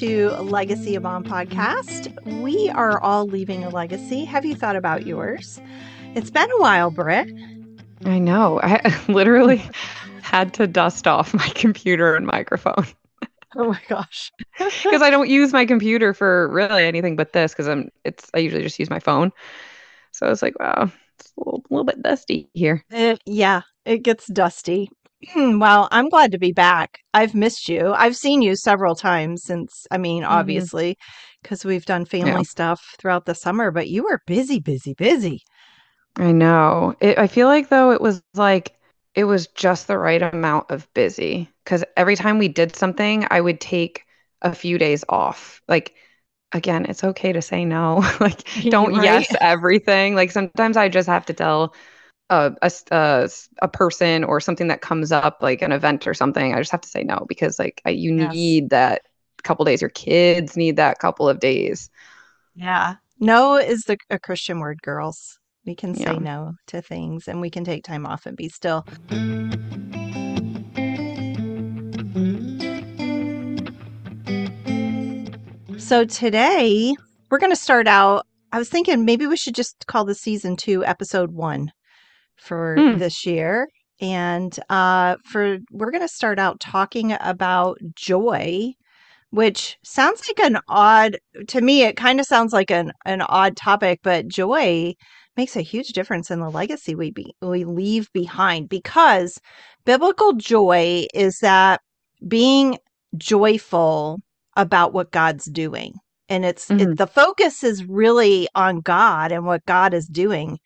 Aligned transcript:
to 0.00 0.30
Legacy 0.30 0.94
of 0.94 1.02
Mom 1.02 1.22
podcast. 1.22 2.10
We 2.40 2.70
are 2.70 2.98
all 3.02 3.26
leaving 3.26 3.64
a 3.64 3.68
legacy. 3.68 4.24
Have 4.24 4.46
you 4.46 4.54
thought 4.54 4.74
about 4.74 5.06
yours? 5.06 5.60
It's 6.14 6.30
been 6.30 6.50
a 6.50 6.58
while, 6.58 6.90
Britt. 6.90 7.30
I 8.06 8.18
know. 8.18 8.62
I 8.62 8.98
literally 9.08 9.62
had 10.22 10.54
to 10.54 10.66
dust 10.66 11.06
off 11.06 11.34
my 11.34 11.46
computer 11.48 12.14
and 12.14 12.26
microphone. 12.26 12.86
Oh 13.56 13.70
my 13.70 13.80
gosh. 13.88 14.30
Because 14.56 15.02
I 15.02 15.10
don't 15.10 15.28
use 15.28 15.52
my 15.52 15.66
computer 15.66 16.14
for 16.14 16.46
really 16.52 16.84
anything 16.84 17.16
but 17.16 17.32
this 17.32 17.50
because 17.50 17.66
I'm 17.66 17.90
it's 18.04 18.30
I 18.32 18.38
usually 18.38 18.62
just 18.62 18.78
use 18.78 18.88
my 18.88 19.00
phone. 19.00 19.32
So 20.12 20.24
I 20.24 20.30
was 20.30 20.40
like, 20.40 20.56
wow, 20.60 20.92
it's 21.18 21.32
a 21.36 21.40
little, 21.40 21.64
little 21.68 21.84
bit 21.84 22.00
dusty 22.00 22.48
here. 22.54 22.84
It, 22.90 23.20
yeah, 23.26 23.62
it 23.84 24.04
gets 24.04 24.28
dusty. 24.28 24.88
Well, 25.36 25.88
I'm 25.90 26.08
glad 26.08 26.32
to 26.32 26.38
be 26.38 26.52
back. 26.52 26.98
I've 27.14 27.34
missed 27.34 27.68
you. 27.68 27.92
I've 27.92 28.16
seen 28.16 28.42
you 28.42 28.56
several 28.56 28.94
times 28.94 29.42
since, 29.44 29.86
I 29.90 29.98
mean, 29.98 30.24
Mm-hmm. 30.30 30.64
obviously, 30.64 30.96
because 31.42 31.64
we've 31.64 31.84
done 31.86 32.04
family 32.04 32.42
Yeah. 32.42 32.44
stuff 32.44 32.80
throughout 32.98 33.26
the 33.26 33.34
summer, 33.34 33.70
but 33.70 33.88
you 33.88 34.04
were 34.04 34.20
busy, 34.26 34.60
busy, 34.60 34.94
busy. 34.94 35.40
I 36.16 36.32
know. 36.32 36.94
It, 37.00 37.18
I 37.18 37.26
feel 37.26 37.46
like 37.48 37.68
though 37.68 37.92
it 37.92 38.00
was 38.00 38.22
like 38.34 38.74
it 39.14 39.24
was 39.24 39.46
just 39.48 39.86
the 39.86 39.98
right 39.98 40.22
amount 40.22 40.70
of 40.70 40.92
busy 40.94 41.48
because 41.64 41.84
every 41.96 42.16
time 42.16 42.38
we 42.38 42.48
did 42.48 42.76
something, 42.76 43.26
I 43.30 43.40
would 43.40 43.60
take 43.60 44.04
a 44.42 44.54
few 44.54 44.78
days 44.78 45.04
off. 45.08 45.60
Like 45.68 45.94
again, 46.52 46.86
it's 46.86 47.04
okay 47.04 47.32
to 47.32 47.42
say 47.42 47.64
no. 47.64 47.96
like 48.20 48.46
don't 48.70 48.96
Right. 48.96 48.96
yes 48.96 49.34
everything. 49.40 50.14
Like 50.14 50.30
sometimes 50.32 50.76
I 50.76 50.88
just 50.88 51.08
have 51.08 51.26
to 51.26 51.34
tell 51.34 51.74
a, 52.30 52.52
a 52.62 52.64
s- 52.64 52.84
a 52.90 53.22
s- 53.24 53.48
a 53.60 53.68
person 53.68 54.24
or 54.24 54.40
something 54.40 54.68
that 54.68 54.80
comes 54.80 55.12
up 55.12 55.38
like 55.42 55.60
an 55.62 55.72
event 55.72 56.06
or 56.06 56.14
something. 56.14 56.54
I 56.54 56.58
just 56.58 56.70
have 56.72 56.80
to 56.82 56.88
say 56.88 57.02
no 57.04 57.26
because 57.28 57.58
like 57.58 57.82
I, 57.84 57.90
you 57.90 58.14
Yes. 58.16 58.32
need 58.32 58.70
that 58.70 59.02
couple 59.42 59.64
days. 59.64 59.80
Your 59.82 59.90
kids 59.90 60.56
need 60.56 60.76
that 60.76 60.98
couple 60.98 61.28
of 61.28 61.40
days. 61.40 61.90
Yeah. 62.54 62.96
No 63.18 63.56
is 63.56 63.82
the 63.82 63.98
a 64.08 64.18
Christian 64.18 64.60
word, 64.60 64.80
girls. 64.82 65.38
We 65.66 65.74
can 65.74 65.94
say 65.94 66.14
Yeah. 66.14 66.18
no 66.18 66.54
to 66.68 66.80
things 66.80 67.28
and 67.28 67.40
we 67.40 67.50
can 67.50 67.64
take 67.64 67.84
time 67.84 68.06
off 68.06 68.24
and 68.26 68.36
be 68.36 68.48
still. 68.48 68.84
So 75.78 76.04
today 76.04 76.94
we're 77.30 77.38
going 77.38 77.50
to 77.52 77.56
start 77.56 77.88
out. 77.88 78.26
I 78.52 78.58
was 78.58 78.68
thinking 78.68 79.04
maybe 79.04 79.26
we 79.26 79.36
should 79.36 79.54
just 79.54 79.86
call 79.86 80.04
the 80.04 80.14
season 80.14 80.56
two, 80.56 80.84
episode 80.84 81.32
one 81.32 81.72
for 82.40 82.76
Hmm. 82.78 82.98
this 82.98 83.26
year. 83.26 83.68
And 84.00 84.58
uh, 84.70 85.16
for 85.24 85.58
we're 85.70 85.90
going 85.90 86.02
to 86.02 86.08
start 86.08 86.38
out 86.38 86.60
talking 86.60 87.14
about 87.20 87.78
joy, 87.94 88.72
which 89.30 89.78
sounds 89.84 90.22
like 90.28 90.40
an 90.46 90.58
odd 90.68 91.18
to 91.48 91.60
me. 91.60 91.82
It 91.82 91.96
kind 91.96 92.20
of 92.20 92.26
sounds 92.26 92.52
like 92.52 92.70
an 92.70 92.92
an 93.04 93.22
odd 93.22 93.56
topic, 93.56 94.00
but 94.02 94.28
joy 94.28 94.94
makes 95.36 95.56
a 95.56 95.62
huge 95.62 95.88
difference 95.88 96.30
in 96.30 96.40
the 96.40 96.50
legacy 96.50 96.94
we 96.94 97.10
be, 97.12 97.34
we 97.40 97.64
leave 97.64 98.12
behind 98.12 98.68
because 98.68 99.40
biblical 99.84 100.32
joy 100.34 101.06
is 101.14 101.38
that 101.40 101.80
being 102.28 102.78
joyful 103.16 104.20
about 104.56 104.92
what 104.92 105.10
God's 105.12 105.44
doing. 105.46 105.94
And 106.28 106.44
it's 106.44 106.70
it, 106.78 106.90
Mhm. 106.90 106.96
the 106.96 107.06
focus 107.06 107.64
is 107.64 107.84
really 107.84 108.48
on 108.54 108.80
God 108.80 109.32
and 109.32 109.46
what 109.46 109.64
God 109.66 109.94
is 109.94 110.06
doing 110.06 110.58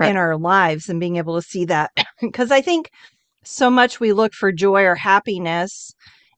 in 0.00 0.16
our 0.16 0.36
lives 0.36 0.88
and 0.88 1.00
being 1.00 1.16
able 1.16 1.36
to 1.40 1.46
see 1.46 1.64
that 1.66 1.90
because 2.20 2.50
I 2.50 2.60
think 2.60 2.90
so 3.44 3.70
much 3.70 4.00
we 4.00 4.12
look 4.12 4.32
for 4.32 4.50
joy 4.52 4.84
or 4.84 4.94
happiness 4.94 5.94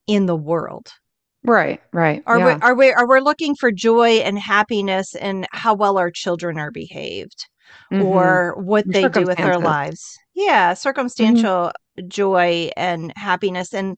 in 0.06 0.26
the 0.26 0.36
world. 0.36 0.88
Right, 1.44 1.80
right. 1.92 2.22
Are 2.26 2.38
yeah. 2.38 2.56
we 2.56 2.60
are 2.60 2.74
we 2.74 2.92
are 2.92 3.06
we 3.06 3.20
looking 3.20 3.54
for 3.54 3.70
joy 3.70 4.18
and 4.18 4.38
happiness 4.38 5.14
in 5.14 5.46
how 5.52 5.74
well 5.74 5.96
our 5.96 6.10
children 6.10 6.58
are 6.58 6.70
behaved 6.70 7.46
Mhm. 7.92 8.04
or 8.04 8.54
what 8.60 8.84
they 8.86 9.08
do 9.08 9.24
with 9.24 9.38
their 9.38 9.58
lives? 9.58 10.18
Yeah, 10.34 10.74
circumstantial 10.74 11.72
joy 12.08 12.70
and 12.76 13.12
happiness 13.16 13.72
and 13.72 13.96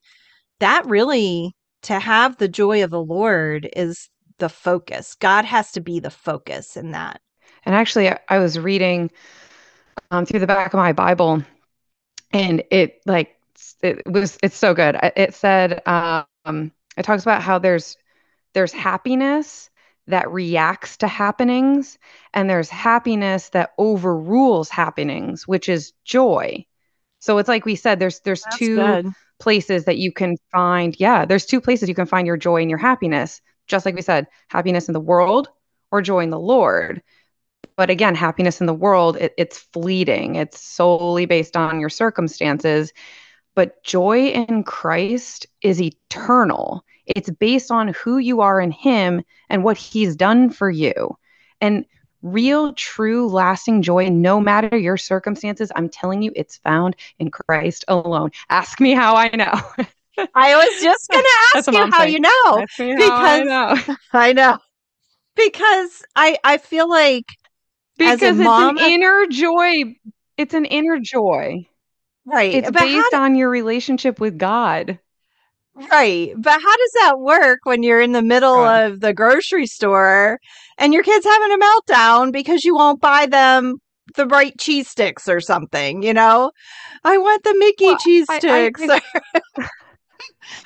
that 0.59 0.85
really 0.85 1.53
to 1.83 1.99
have 1.99 2.37
the 2.37 2.47
joy 2.47 2.83
of 2.83 2.91
the 2.91 3.01
Lord 3.01 3.69
is 3.75 4.09
the 4.37 4.49
focus. 4.49 5.15
God 5.15 5.45
has 5.45 5.71
to 5.71 5.81
be 5.81 5.99
the 5.99 6.09
focus 6.09 6.77
in 6.77 6.91
that. 6.91 7.19
And 7.65 7.75
actually, 7.75 8.11
I 8.29 8.39
was 8.39 8.59
reading 8.59 9.11
um, 10.11 10.25
through 10.25 10.39
the 10.39 10.47
back 10.47 10.73
of 10.73 10.77
my 10.77 10.93
Bible, 10.93 11.43
and 12.31 12.63
it 12.71 13.01
like 13.05 13.37
it 13.81 14.05
was 14.09 14.37
it's 14.43 14.57
so 14.57 14.73
good. 14.73 14.97
It 15.15 15.33
said 15.33 15.81
um, 15.87 16.71
it 16.97 17.03
talks 17.03 17.23
about 17.23 17.41
how 17.41 17.59
there's 17.59 17.97
there's 18.53 18.73
happiness 18.73 19.69
that 20.07 20.31
reacts 20.31 20.97
to 20.97 21.07
happenings, 21.07 21.97
and 22.33 22.49
there's 22.49 22.69
happiness 22.69 23.49
that 23.49 23.71
overrules 23.77 24.69
happenings, 24.69 25.47
which 25.47 25.69
is 25.69 25.93
joy. 26.05 26.65
So 27.19 27.37
it's 27.37 27.49
like 27.49 27.65
we 27.65 27.75
said, 27.75 27.99
there's 27.99 28.19
there's 28.21 28.45
That's 28.45 28.47
two 28.47 28.69
good. 28.69 29.13
places 29.39 29.85
that 29.85 29.97
you 29.97 30.11
can 30.11 30.35
find 30.51 30.95
yeah 30.99 31.25
there's 31.25 31.45
two 31.45 31.61
places 31.61 31.87
you 31.87 31.95
can 31.95 32.05
find 32.05 32.27
your 32.27 32.37
joy 32.37 32.61
and 32.61 32.69
your 32.69 32.79
happiness 32.79 33.41
just 33.67 33.85
like 33.85 33.95
we 33.95 34.01
said 34.01 34.27
happiness 34.49 34.89
in 34.89 34.93
the 34.93 34.99
world 34.99 35.47
or 35.91 36.01
joy 36.01 36.19
in 36.19 36.29
the 36.29 36.39
lord 36.39 37.01
but 37.79 37.89
again 37.89 38.13
happiness 38.13 38.59
in 38.59 38.67
the 38.67 38.73
world 38.73 39.15
it, 39.15 39.33
it's 39.37 39.57
fleeting. 39.57 40.35
It's 40.35 40.61
solely 40.61 41.25
based 41.25 41.55
on 41.55 41.79
your 41.79 41.87
circumstances. 41.87 42.91
But 43.55 43.81
joy 43.85 44.27
in 44.31 44.65
christ 44.65 45.47
is 45.61 45.81
eternal. 45.81 46.83
It's 47.05 47.29
based 47.29 47.71
on 47.71 47.87
who 47.87 48.17
you 48.17 48.41
are 48.41 48.59
in 48.59 48.71
him 48.71 49.23
and 49.49 49.63
what 49.63 49.77
he's 49.77 50.17
done 50.17 50.49
for 50.49 50.69
you. 50.69 51.17
And 51.61 51.85
real 52.21 52.73
true 52.73 53.29
lasting 53.29 53.81
joy 53.81 54.09
no 54.09 54.41
matter 54.41 54.75
your 54.75 54.97
circumstances 54.97 55.71
i'm 55.73 55.87
telling 55.87 56.21
you 56.21 56.33
it's 56.35 56.57
found 56.57 56.97
in 57.17 57.31
christ 57.31 57.85
alone. 57.87 58.31
Ask 58.49 58.81
me 58.81 58.91
how 58.93 59.15
i 59.15 59.29
know. 59.29 59.53
I 60.35 60.53
was 60.57 60.83
just 60.83 61.07
going 61.11 61.23
to 61.23 61.57
ask 61.57 61.71
you 61.71 61.89
how 61.91 61.99
thing. 62.01 62.11
you 62.11 62.19
know. 62.19 62.29
how 62.45 62.65
i 63.23 63.39
because- 63.39 63.87
know. 63.87 63.95
I 64.11 64.33
know. 64.33 64.57
Because 65.37 66.03
I 66.17 66.37
I 66.43 66.57
feel 66.57 66.89
like 66.89 67.23
As 67.99 68.21
a 68.21 68.33
because 68.33 68.39
it's 68.39 68.49
an 68.49 68.77
inner 68.91 69.25
joy 69.29 69.95
it's 70.37 70.53
an 70.53 70.65
inner 70.65 70.99
joy 70.99 71.67
right, 72.25 72.53
it's 72.53 72.71
but 72.71 72.81
based 72.81 73.13
on 73.13 73.35
your 73.35 73.49
relationship 73.49 74.19
with 74.19 74.37
god 74.37 74.99
Right. 75.91 76.33
But 76.35 76.51
how 76.61 76.75
does 76.77 76.91
that 77.03 77.19
work 77.19 77.59
when 77.63 77.83
you're 77.83 78.01
in 78.01 78.11
the 78.11 78.21
middle 78.21 78.55
God. 78.55 78.91
of 78.91 78.99
the 78.99 79.13
grocery 79.13 79.65
store 79.65 80.37
and 80.77 80.93
your 80.93 81.03
kid's 81.03 81.25
having 81.25 81.53
a 81.53 81.57
meltdown 81.57 82.33
because 82.33 82.65
you 82.65 82.75
won't 82.75 82.99
buy 82.99 83.27
them 83.27 83.77
the 84.15 84.25
right 84.27 84.57
cheese 84.59 84.89
sticks 84.89 85.29
or 85.29 85.39
something, 85.39 86.03
you 86.03 86.13
know? 86.13 86.51
I 87.05 87.17
want 87.17 87.43
the 87.45 87.55
Mickey 87.57 87.85
Well, 87.85 87.97
cheese 87.97 88.25
I- 88.29 88.35
I- 88.35 88.39
sticks. 88.39 88.81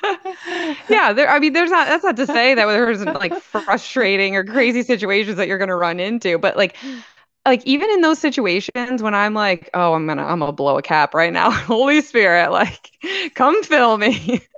yeah 0.88 1.12
there 1.12 1.28
i 1.28 1.38
mean 1.38 1.52
there's 1.52 1.70
not 1.70 1.86
that's 1.86 2.02
not 2.04 2.16
to 2.16 2.26
say 2.26 2.54
that 2.54 2.66
there 2.66 2.90
isn't 2.90 3.14
like 3.14 3.34
frustrating 3.34 4.34
or 4.34 4.42
crazy 4.44 4.82
situations 4.82 5.36
that 5.36 5.46
you're 5.46 5.58
going 5.58 5.68
to 5.68 5.76
run 5.76 6.00
into 6.00 6.38
but 6.38 6.56
like 6.56 6.76
like 7.46 7.64
even 7.66 7.90
in 7.90 8.00
those 8.00 8.18
situations 8.18 9.02
when 9.02 9.14
i'm 9.14 9.34
like 9.34 9.70
oh 9.74 9.94
i'm 9.94 10.06
gonna 10.06 10.24
i'm 10.24 10.40
gonna 10.40 10.52
blow 10.52 10.78
a 10.78 10.82
cap 10.82 11.14
right 11.14 11.32
now 11.32 11.50
holy 11.50 12.00
spirit 12.00 12.50
like 12.50 12.90
come 13.34 13.62
fill 13.62 13.96
me. 13.98 14.40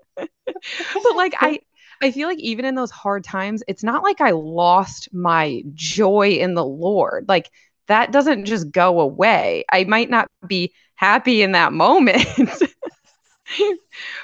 But 0.95 1.17
like 1.17 1.35
i 1.41 1.61
i 2.03 2.11
feel 2.11 2.29
like 2.29 2.39
even 2.39 2.65
in 2.65 2.75
those 2.75 2.91
hard 2.91 3.25
times 3.25 3.63
it's 3.69 3.85
not 3.85 4.03
like 4.03 4.21
i 4.21 4.31
lost 4.31 5.13
my 5.13 5.63
joy 5.75 6.31
in 6.31 6.55
the 6.55 6.65
lord. 6.65 7.27
Like 7.29 7.51
that 7.89 8.11
doesn't 8.11 8.47
just 8.47 8.71
go 8.71 9.01
away. 9.01 9.65
I 9.71 9.85
might 9.85 10.11
not 10.11 10.29
be 10.47 10.73
happy 10.95 11.43
in 11.43 11.53
that 11.53 11.73
moment 11.73 12.27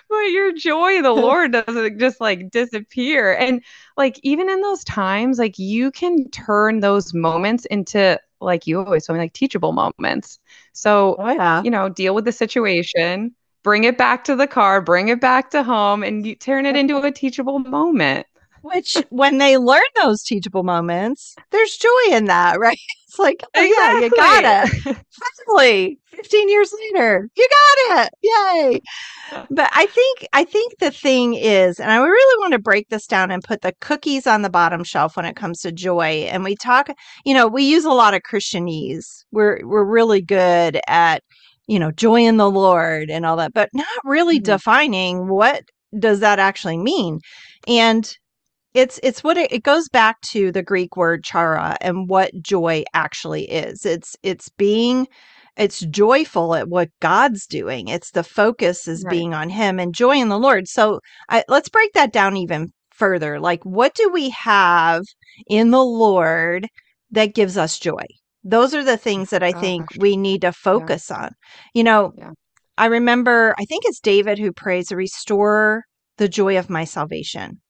but 0.09 0.21
your 0.31 0.53
joy 0.53 1.01
the 1.03 1.13
lord 1.13 1.53
doesn't 1.53 1.99
just 1.99 2.21
like 2.21 2.51
disappear. 2.51 3.35
And 3.35 3.63
like 3.97 4.19
even 4.23 4.49
in 4.49 4.61
those 4.63 4.85
times 4.85 5.39
like 5.39 5.59
you 5.59 5.91
can 5.91 6.31
turn 6.31 6.81
those 6.81 7.13
moments 7.15 7.67
into 7.67 8.19
like 8.43 8.67
you 8.67 8.81
always 8.81 9.07
told 9.07 9.19
me 9.19 9.25
like 9.25 9.33
teachable 9.33 9.73
moments 9.73 10.39
so 10.73 11.17
oh 11.19 11.31
yeah. 11.31 11.63
you 11.63 11.71
know, 11.71 11.89
deal 11.89 12.15
with 12.15 12.25
the 12.25 12.33
situation, 12.33 13.35
bring 13.63 13.85
it 13.85 13.99
back 13.99 14.25
to 14.25 14.37
the 14.37 14.47
car, 14.47 14.81
bring 14.81 15.09
it 15.09 15.21
back 15.21 15.51
to 15.51 15.63
home, 15.63 16.03
and 16.03 16.27
you 16.27 16.35
turn 16.35 16.67
it 16.67 16.77
into 16.77 16.99
a 16.99 17.13
teachable 17.13 17.59
moment. 17.59 18.27
Which 18.63 18.97
when 19.11 19.39
they 19.39 19.57
learn 19.57 19.83
those 20.01 20.23
teachable 20.23 20.63
moments, 20.63 21.35
there's 21.51 21.77
joy 21.77 22.13
in 22.17 22.27
that, 22.27 22.59
right? 22.61 22.79
It's 23.13 23.19
like, 23.21 23.45
oh 23.57 23.63
yeah, 23.63 23.93
you 23.93 24.11
got 24.13 24.45
it. 24.45 24.97
Finally, 25.47 25.99
15 26.07 26.49
years 26.49 26.73
later, 26.95 27.29
you 27.37 27.49
got 27.89 28.05
it. 28.05 28.11
Yay. 28.23 28.81
But 29.51 29.71
I 29.75 29.87
think 29.87 30.27
I 30.33 30.45
think 30.45 30.75
the 30.79 30.91
thing 30.91 31.35
is, 31.35 31.79
and 31.81 31.91
I 31.91 31.97
really 31.99 32.41
want 32.41 32.53
to 32.53 32.59
break 32.59 32.89
this 32.89 33.07
down 33.07 33.31
and 33.31 33.43
put 33.45 33.63
the 33.63 33.75
cookies 33.81 34.27
on 34.27 34.43
the 34.43 34.51
bottom 34.51 34.85
shelf 34.85 35.17
when 35.17 35.27
it 35.27 35.37
comes 35.37 35.61
to 35.63 35.73
joy. 35.73 36.27
And 36.31 36.45
we 36.45 36.57
talk, 36.57 36.89
you 37.25 37.35
know, 37.35 37.47
we 37.49 37.65
use 37.65 37.85
a 37.85 37.91
lot 37.91 38.15
of 38.15 38.23
Christianese. 38.23 39.25
We're 39.33 39.61
we're 39.67 39.85
really 39.85 40.23
good 40.23 40.81
at, 40.89 41.23
you 41.67 41.79
know, 41.79 41.93
joy 41.93 42.23
in 42.25 42.37
the 42.39 42.51
Lord 42.51 43.11
and 43.11 43.27
all 43.27 43.37
that, 43.37 43.55
but 43.55 43.71
not 43.75 43.87
really 44.05 44.41
Mhm. 44.41 44.45
defining 44.45 45.29
what 45.29 45.65
does 45.99 46.21
that 46.21 46.39
actually 46.39 46.79
mean. 46.79 47.21
And 47.69 48.11
it's 48.75 48.99
it's 49.03 49.23
what 49.23 49.37
it, 49.37 49.53
it 49.53 49.63
goes 49.63 49.89
back 49.89 50.21
to 50.23 50.51
the 50.53 50.63
greek 50.63 50.97
word 50.97 51.25
chara 51.25 51.77
and 51.81 52.09
what 52.09 52.31
joy 52.41 52.85
actually 52.95 53.51
is. 53.51 53.85
It's 53.85 54.17
it's 54.23 54.49
being 54.51 55.07
it's 55.57 55.81
joyful 55.81 56.55
at 56.55 56.69
what 56.69 56.89
god's 57.01 57.47
doing. 57.47 57.89
It's 57.89 58.11
the 58.13 58.25
focus 58.25 58.89
is 58.89 59.05
Right. 59.05 59.11
being 59.11 59.35
on 59.35 59.51
him 59.51 59.79
and 59.79 59.95
joy 59.95 60.17
in 60.17 60.29
the 60.29 60.39
lord. 60.39 60.69
So 60.69 61.01
I, 61.29 61.45
let's 61.49 61.69
break 61.69 61.93
that 61.93 62.13
down 62.13 62.37
even 62.37 62.73
further. 62.91 63.39
Like 63.41 63.63
what 63.65 63.95
do 63.95 64.11
we 64.11 64.31
have 64.31 65.03
in 65.49 65.71
the 65.71 65.85
lord 65.85 66.67
that 67.11 67.35
gives 67.35 67.59
us 67.59 67.79
joy? 67.79 68.05
Those 68.45 68.75
are 68.75 68.83
the 68.85 68.97
things 68.97 69.31
that 69.31 69.43
i 69.43 69.53
think 69.53 69.87
we 69.99 70.17
need 70.17 70.41
to 70.43 70.53
focus 70.53 71.11
on. 71.11 71.31
You 71.75 71.85
know 71.85 72.13
Yeah. 72.17 72.31
i 72.79 72.87
remember 72.87 73.55
i 73.59 73.65
think 73.67 73.83
it's 73.87 74.01
david 74.01 74.39
who 74.39 74.53
prays 74.53 74.91
restore 74.91 75.85
the 76.17 76.29
joy 76.29 76.59
of 76.59 76.71
my 76.71 76.85
salvation. 76.85 77.61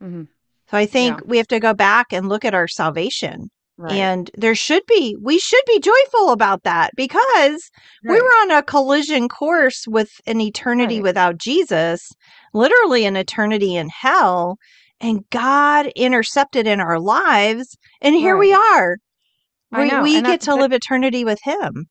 Mhm. 0.00 0.28
So 0.70 0.76
I 0.76 0.86
think 0.86 1.20
we 1.24 1.36
have 1.38 1.48
to 1.48 1.60
go 1.60 1.74
back 1.74 2.12
and 2.12 2.28
look 2.28 2.44
at 2.44 2.54
our 2.54 2.68
salvation. 2.68 3.50
Right. 3.78 3.92
And 3.92 4.30
there 4.34 4.54
should 4.54 4.82
be, 4.86 5.16
we 5.20 5.38
should 5.38 5.62
be 5.66 5.80
joyful 5.80 6.30
about 6.30 6.62
that 6.62 6.92
because 6.96 7.70
we 8.04 8.14
were 8.20 8.26
on 8.42 8.50
a 8.50 8.62
collision 8.62 9.28
course 9.28 9.86
with 9.86 10.10
an 10.26 10.40
eternity 10.40 10.96
Right. 10.96 11.02
without 11.02 11.36
Jesus, 11.36 12.10
literally 12.54 13.04
an 13.04 13.16
eternity 13.16 13.76
in 13.76 13.90
hell. 13.90 14.56
And 14.98 15.28
God 15.28 15.88
intercepted 15.94 16.66
in 16.66 16.80
our 16.80 16.98
lives. 16.98 17.76
And 18.00 18.14
here 18.14 18.38
we 18.38 18.54
are. 18.54 18.96
We, 19.72 19.78
we 20.00 20.16
and 20.16 20.24
get 20.24 20.40
that- 20.40 20.40
to 20.42 20.50
that- 20.52 20.56
live 20.56 20.72
eternity 20.72 21.24
with 21.26 21.40
Him. 21.42 21.86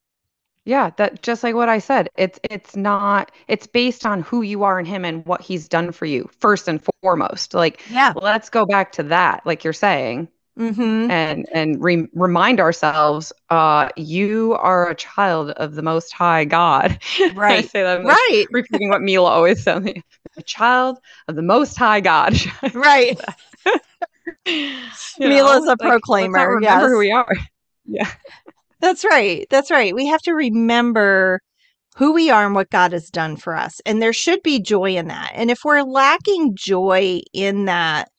Yeah, 0.65 0.89
that 0.97 1.21
just 1.21 1.43
like 1.43 1.53
what 1.55 1.69
I 1.69 1.77
said, 1.79 2.09
it's 2.17 2.39
it's 2.49 2.75
not 2.75 3.31
it's 3.47 3.67
based 3.67 4.05
on 4.05 4.21
who 4.23 4.41
you 4.41 4.63
are 4.63 4.79
in 4.79 4.85
him 4.85 5.05
and 5.05 5.23
what 5.25 5.41
he's 5.41 5.67
done 5.67 5.91
for 5.91 6.05
you 6.05 6.29
first 6.39 6.67
and 6.67 6.81
foremost. 7.01 7.53
Like 7.53 7.81
Yeah. 7.85 8.15
let's 8.15 8.49
go 8.49 8.65
back 8.65 8.91
to 8.93 9.03
that, 9.03 9.45
like 9.45 9.63
you're 9.63 9.73
saying, 9.73 10.27
Mm-hmm. 10.57 11.09
and 11.09 11.45
and 11.53 11.83
re- 11.83 12.07
remind 12.13 12.59
ourselves, 12.59 13.33
uh, 13.49 13.89
you 13.97 14.55
are 14.59 14.89
a 14.89 14.95
child 14.95 15.51
of 15.51 15.75
the 15.75 15.83
Most 15.83 16.13
High 16.13 16.45
God. 16.45 16.99
I 17.49 17.61
Right. 17.61 17.63
say 17.63 17.83
that, 17.83 17.99
I'm 17.99 18.05
like 18.05 18.19
Right. 18.29 18.47
repeating 18.51 18.89
what 18.89 19.01
Mila 19.01 19.29
always 19.29 19.63
said 19.63 19.83
me, 19.83 20.03
a 20.37 20.43
child 20.43 20.99
of 21.27 21.35
the 21.35 21.43
Most 21.43 21.77
High 21.77 22.01
God. 22.01 22.35
Right. 22.73 23.19
Mila's 25.19 25.67
a 25.67 25.77
Like, 25.79 25.91
proclaimer, 25.91 26.55
Remember 26.55 26.89
who 26.89 26.99
we 26.99 27.11
are. 27.11 27.31
Yeah. 27.87 28.09
That's 28.85 29.03
right. 29.03 29.47
That's 29.49 29.71
right. 29.71 29.95
We 29.95 30.05
have 30.07 30.21
to 30.21 30.33
remember 30.33 31.41
who 31.97 32.13
we 32.13 32.29
are 32.29 32.45
and 32.45 32.53
what 32.53 32.69
God 32.69 32.91
has 32.91 33.09
done 33.09 33.35
for 33.35 33.55
us. 33.55 33.81
And 33.83 33.99
there 33.99 34.13
should 34.13 34.43
be 34.43 34.61
joy 34.61 34.95
in 34.95 35.07
that. 35.07 35.31
And 35.33 35.49
if 35.49 35.59
we're 35.65 35.81
lacking 35.81 36.55
joy 36.55 37.21
in 37.33 37.65
that, 37.65 38.09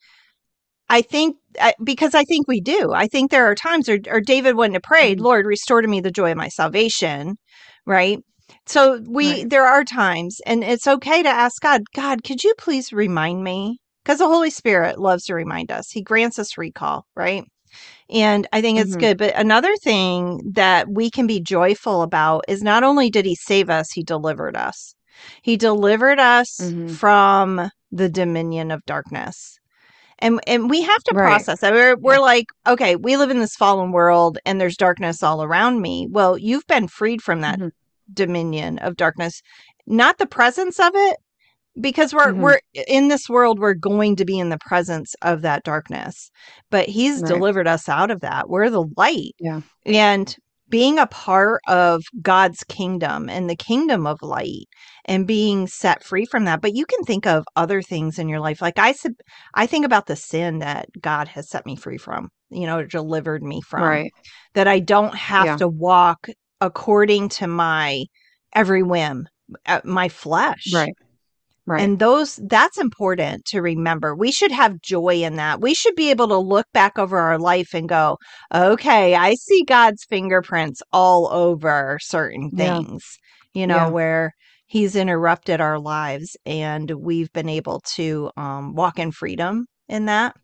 I 0.89 1.01
think 1.03 1.37
because 1.83 2.13
I 2.15 2.25
think 2.25 2.49
we 2.49 2.59
do. 2.59 2.91
I 2.93 3.07
think 3.07 3.31
there 3.31 3.45
are 3.45 3.55
times, 3.55 3.87
or, 3.87 3.99
or 4.09 4.19
David 4.19 4.57
wouldn't 4.57 4.75
have 4.75 4.83
prayed, 4.83 5.19
Mhm. 5.19 5.23
Lord, 5.23 5.45
restore 5.45 5.81
to 5.81 5.87
me 5.87 6.01
the 6.01 6.11
joy 6.11 6.31
of 6.31 6.37
my 6.37 6.49
salvation. 6.49 7.37
Right. 7.85 8.19
So 8.65 9.01
we, 9.07 9.29
Right. 9.43 9.49
there 9.49 9.65
are 9.65 9.85
times, 9.85 10.41
and 10.45 10.65
it's 10.65 10.87
okay 10.87 11.23
to 11.23 11.29
ask 11.29 11.61
God, 11.61 11.83
God, 11.95 12.25
could 12.25 12.43
you 12.43 12.53
please 12.57 12.91
remind 12.91 13.41
me? 13.43 13.79
Because 14.03 14.19
the 14.19 14.27
Holy 14.27 14.49
Spirit 14.49 14.99
loves 14.99 15.25
to 15.25 15.33
remind 15.33 15.71
us. 15.71 15.91
He 15.91 16.01
grants 16.01 16.39
us 16.39 16.57
recall, 16.57 17.05
right? 17.15 17.45
And 18.09 18.47
I 18.53 18.61
think 18.61 18.79
it's 18.79 18.95
Mhm. 18.95 18.99
good. 18.99 19.17
But 19.17 19.35
another 19.35 19.75
thing 19.77 20.41
that 20.53 20.89
we 20.89 21.09
can 21.09 21.27
be 21.27 21.39
joyful 21.41 22.01
about 22.01 22.45
is 22.47 22.63
not 22.63 22.83
only 22.83 23.09
did 23.09 23.25
he 23.25 23.35
save 23.35 23.69
us, 23.69 23.91
he 23.91 24.03
delivered 24.03 24.55
us. 24.55 24.95
He 25.41 25.57
delivered 25.57 26.19
us 26.19 26.59
Mhm. 26.61 26.89
from 26.91 27.69
the 27.91 28.09
dominion 28.09 28.71
of 28.71 28.85
darkness. 28.85 29.59
And 30.19 30.39
and 30.47 30.69
we 30.69 30.81
have 30.81 31.03
to 31.03 31.13
Right. 31.13 31.29
process 31.29 31.59
that. 31.59 31.73
We're, 31.73 31.95
we're 31.97 32.19
like, 32.19 32.45
okay, 32.65 32.95
we 32.95 33.17
live 33.17 33.29
in 33.29 33.39
this 33.39 33.55
fallen 33.55 33.91
world 33.91 34.39
and 34.45 34.59
there's 34.59 34.77
darkness 34.77 35.21
all 35.21 35.43
around 35.43 35.81
me. 35.81 36.07
Well, 36.09 36.37
you've 36.37 36.65
been 36.67 36.87
freed 36.87 37.21
from 37.21 37.41
that 37.41 37.59
Mhm. 37.59 37.71
dominion 38.13 38.79
of 38.79 38.95
darkness, 38.95 39.41
not 39.85 40.17
the 40.17 40.25
presence 40.25 40.79
of 40.79 40.91
it, 40.95 41.17
because 41.79 42.13
we're 42.13 42.33
Mhm. 42.33 42.41
we're 42.41 42.59
in 42.87 43.07
this 43.07 43.29
world 43.29 43.59
we're 43.59 43.73
going 43.73 44.15
to 44.15 44.25
be 44.25 44.39
in 44.39 44.49
the 44.49 44.57
presence 44.59 45.15
of 45.21 45.41
that 45.41 45.63
darkness 45.63 46.29
but 46.71 46.87
he's 46.89 47.21
Right. 47.21 47.27
delivered 47.29 47.67
us 47.67 47.87
out 47.89 48.11
of 48.11 48.21
that 48.21 48.49
we're 48.49 48.69
the 48.69 48.85
light 48.97 49.35
Yeah. 49.39 49.61
and 49.85 50.35
being 50.69 50.99
a 50.99 51.07
part 51.07 51.61
of 51.67 52.03
God's 52.21 52.63
kingdom 52.65 53.29
and 53.29 53.49
the 53.49 53.55
kingdom 53.55 54.05
of 54.05 54.21
light 54.21 54.67
and 55.05 55.25
being 55.25 55.67
set 55.67 56.03
free 56.03 56.25
from 56.25 56.45
that 56.45 56.61
but 56.61 56.75
you 56.75 56.85
can 56.85 57.03
think 57.03 57.25
of 57.25 57.45
other 57.55 57.81
things 57.81 58.19
in 58.19 58.27
your 58.27 58.39
life 58.39 58.61
like 58.61 58.77
I 58.79 58.91
said 58.93 59.13
I 59.53 59.65
think 59.67 59.85
about 59.85 60.07
the 60.07 60.15
sin 60.15 60.59
that 60.59 60.87
God 60.99 61.27
has 61.29 61.49
set 61.49 61.65
me 61.65 61.75
free 61.75 61.97
from 61.97 62.29
you 62.49 62.65
know 62.65 62.83
delivered 62.83 63.43
me 63.43 63.61
from 63.61 63.83
Right. 63.83 64.13
that 64.55 64.67
I 64.67 64.79
don't 64.79 65.15
have 65.15 65.45
Yeah. 65.45 65.57
to 65.57 65.67
walk 65.67 66.27
according 66.59 67.29
to 67.29 67.47
my 67.47 68.05
every 68.53 68.83
whim 68.83 69.27
uh, 69.65 69.81
my 69.85 70.09
flesh 70.09 70.71
Right. 70.73 70.93
Right. 71.67 71.81
and 71.83 71.99
those 71.99 72.37
that's 72.47 72.77
important 72.79 73.45
to 73.45 73.61
remember. 73.61 74.15
We 74.15 74.31
should 74.31 74.51
have 74.51 74.81
joy 74.81 75.23
in 75.23 75.35
that. 75.35 75.61
We 75.61 75.73
should 75.75 75.95
be 75.95 76.09
able 76.09 76.27
to 76.29 76.37
look 76.37 76.65
back 76.73 76.97
over 76.97 77.19
our 77.19 77.37
life 77.39 77.73
and 77.75 77.87
go, 77.89 78.17
okay, 78.53 79.15
I 79.15 79.35
see 79.35 79.63
God's 79.65 80.05
fingerprints 80.05 80.81
all 80.93 81.27
over 81.31 81.99
certain 82.01 82.51
Yeah. 82.51 82.81
things, 82.81 83.19
you 83.53 83.67
know, 83.67 83.87
Yeah. 83.87 83.91
where 83.91 84.33
he's 84.67 84.95
interrupted 84.95 85.61
our 85.61 85.79
lives 85.79 86.35
and 86.45 86.89
we've 86.91 87.31
been 87.33 87.49
able 87.49 87.81
to 87.95 88.31
um, 88.37 88.73
walk 88.75 88.97
in 88.99 89.11
freedom 89.11 89.67
in 89.89 90.05
that. 90.05 90.35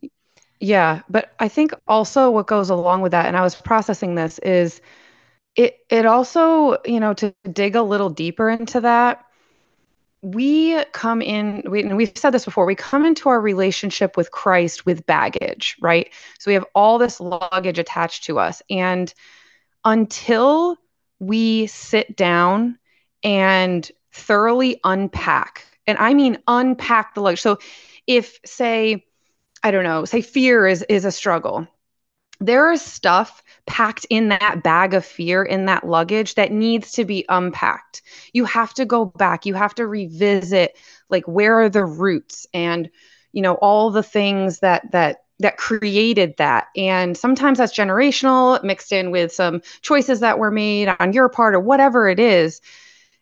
Yeah, 0.60 1.02
but 1.10 1.34
I 1.40 1.48
think 1.50 1.74
also 1.88 2.32
what 2.32 2.48
goes 2.48 2.70
along 2.70 3.02
with 3.02 3.12
that, 3.12 3.26
and 3.28 3.36
I 3.38 3.42
was 3.42 3.56
processing 3.56 4.16
this, 4.16 4.40
is 4.40 4.82
it 5.56 5.80
it 5.90 6.06
also, 6.06 6.78
you 6.86 7.00
know, 7.00 7.14
to 7.16 7.36
dig 7.52 7.76
a 7.76 7.84
little 7.84 8.10
deeper 8.12 8.50
into 8.50 8.82
that, 8.82 9.26
we 10.24 10.82
come 10.86 11.22
in, 11.22 11.64
we, 11.70 11.84
and 11.84 11.98
we've 11.98 12.14
said 12.16 12.30
this 12.30 12.46
before, 12.46 12.66
we 12.66 12.76
come 12.76 13.06
into 13.06 13.28
our 13.28 13.42
relationship 13.42 14.16
with 14.16 14.32
Christ 14.32 14.86
with 14.86 15.06
baggage, 15.06 15.76
right? 15.82 16.12
So 16.40 16.50
we 16.50 16.54
have 16.54 16.66
all 16.74 16.98
this 16.98 17.20
luggage 17.20 17.78
attached 17.78 18.24
to 18.26 18.40
us. 18.40 18.62
And 18.70 19.14
until 19.84 20.78
we 21.20 21.68
sit 21.68 22.16
down 22.16 22.80
and 23.22 23.90
thoroughly 24.14 24.80
unpack, 24.86 25.66
and 25.86 25.98
I 25.98 26.14
mean 26.14 26.38
unpack 26.48 27.16
the 27.16 27.22
luggage. 27.22 27.42
So 27.42 27.60
if, 28.08 28.40
say, 28.46 29.06
I 29.62 29.72
don't 29.72 29.84
know, 29.84 30.06
say 30.06 30.22
fear 30.22 30.66
is 30.66 30.84
is 30.84 31.04
a 31.04 31.12
struggle. 31.12 31.68
There 32.40 32.72
is 32.72 32.82
stuff 32.82 33.44
packed 33.66 34.06
in 34.10 34.30
that 34.30 34.64
bag 34.64 34.94
of 34.94 35.06
fear 35.06 35.44
in 35.44 35.66
that 35.66 35.88
luggage 35.88 36.36
that 36.36 36.52
needs 36.52 36.92
to 36.94 37.06
be 37.06 37.26
unpacked. 37.30 38.02
You 38.34 38.46
have 38.46 38.74
to 38.76 38.86
go 38.86 39.06
back. 39.06 39.46
You 39.46 39.54
have 39.54 39.76
to 39.76 39.88
revisit 39.88 40.78
like 41.10 41.26
where 41.26 41.62
are 41.62 41.70
the 41.70 41.86
roots 41.86 42.48
and 42.54 42.90
you 43.32 43.42
know 43.42 43.54
all 43.56 43.92
the 43.92 44.04
things 44.04 44.60
that 44.60 44.92
that 44.92 45.24
that 45.40 45.58
created 45.58 46.36
that. 46.38 46.68
And 46.76 47.18
sometimes 47.18 47.58
that's 47.58 47.76
generational 47.76 48.64
mixed 48.64 48.92
in 48.92 49.12
with 49.12 49.32
some 49.32 49.62
choices 49.82 50.20
that 50.22 50.40
were 50.40 50.52
made 50.52 50.94
on 51.00 51.14
your 51.14 51.30
part 51.30 51.56
or 51.56 51.60
whatever 51.60 52.08
it 52.08 52.20
is. 52.20 52.62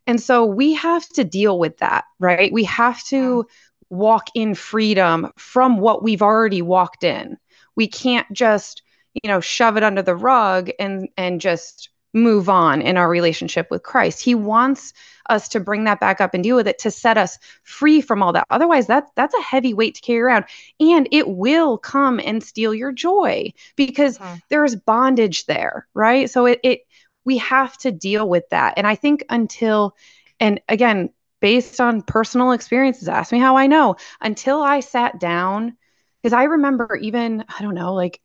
And 0.08 0.20
so 0.22 0.46
we 0.46 0.74
have 0.74 1.08
to 1.10 1.24
deal 1.24 1.58
with 1.58 1.77
that, 1.77 2.06
right? 2.20 2.51
We 2.51 2.63
have 2.65 3.03
to 3.06 3.46
walk 3.89 4.27
in 4.36 4.56
freedom 4.56 5.32
from 5.38 5.80
what 5.80 6.03
we've 6.03 6.22
already 6.22 6.62
walked 6.62 7.03
in. 7.03 7.38
We 7.75 7.88
can't 7.88 8.27
just, 8.32 8.84
you 9.13 9.27
know, 9.30 9.39
shove 9.39 9.77
it 9.77 9.84
under 9.84 10.01
the 10.01 10.15
rug 10.15 10.70
and 10.80 11.10
and 11.18 11.41
just 11.41 11.89
move 12.13 12.50
on 12.50 12.82
in 12.82 12.98
our 12.98 13.10
relationship 13.10 13.68
with 13.72 13.84
Christ. 13.84 14.22
He 14.22 14.36
wants 14.36 14.94
us 15.30 15.48
to 15.50 15.60
bring 15.62 15.86
that 15.86 16.00
back 16.01 16.20
up 16.20 16.34
and 16.34 16.44
deal 16.44 16.58
with 16.58 16.68
it 16.68 16.80
to 16.80 16.91
set 16.91 17.18
us 17.18 17.38
free 17.63 18.01
from 18.01 18.22
all 18.22 18.34
that. 18.34 18.46
Otherwise, 18.50 18.88
that 18.88 19.06
that's 19.15 19.36
a 19.36 19.41
heavy 19.41 19.74
weight 19.74 19.96
to 19.96 20.01
carry 20.01 20.20
around 20.22 20.46
and 20.80 21.08
it 21.12 21.27
will 21.27 21.77
come 21.77 22.20
and 22.20 22.44
steal 22.44 22.74
your 22.74 22.91
joy 22.91 23.51
because 23.77 24.20
Mhm. 24.20 24.41
there's 24.50 24.75
bondage 24.75 25.46
there, 25.46 25.88
right? 25.94 26.30
So 26.30 26.46
it 26.46 26.60
it 26.63 26.82
we 27.25 27.38
have 27.38 27.77
to 27.80 27.91
deal 27.91 28.27
with 28.27 28.44
that. 28.50 28.74
And 28.77 28.88
I 28.88 28.96
think 28.96 29.24
until 29.30 29.96
and 30.39 30.60
again, 30.68 31.10
based 31.39 31.80
on 31.80 32.01
personal 32.01 32.51
experiences, 32.51 33.08
ask 33.08 33.32
me 33.32 33.39
how 33.39 33.58
I 33.58 33.68
know. 33.68 33.96
Until 34.22 34.62
I 34.62 34.80
sat 34.80 35.20
down 35.20 35.77
because 36.22 36.34
I 36.34 36.44
remember 36.46 36.96
even 36.96 37.46
I 37.58 37.62
don't 37.62 37.75
know, 37.75 37.94
like 37.94 38.20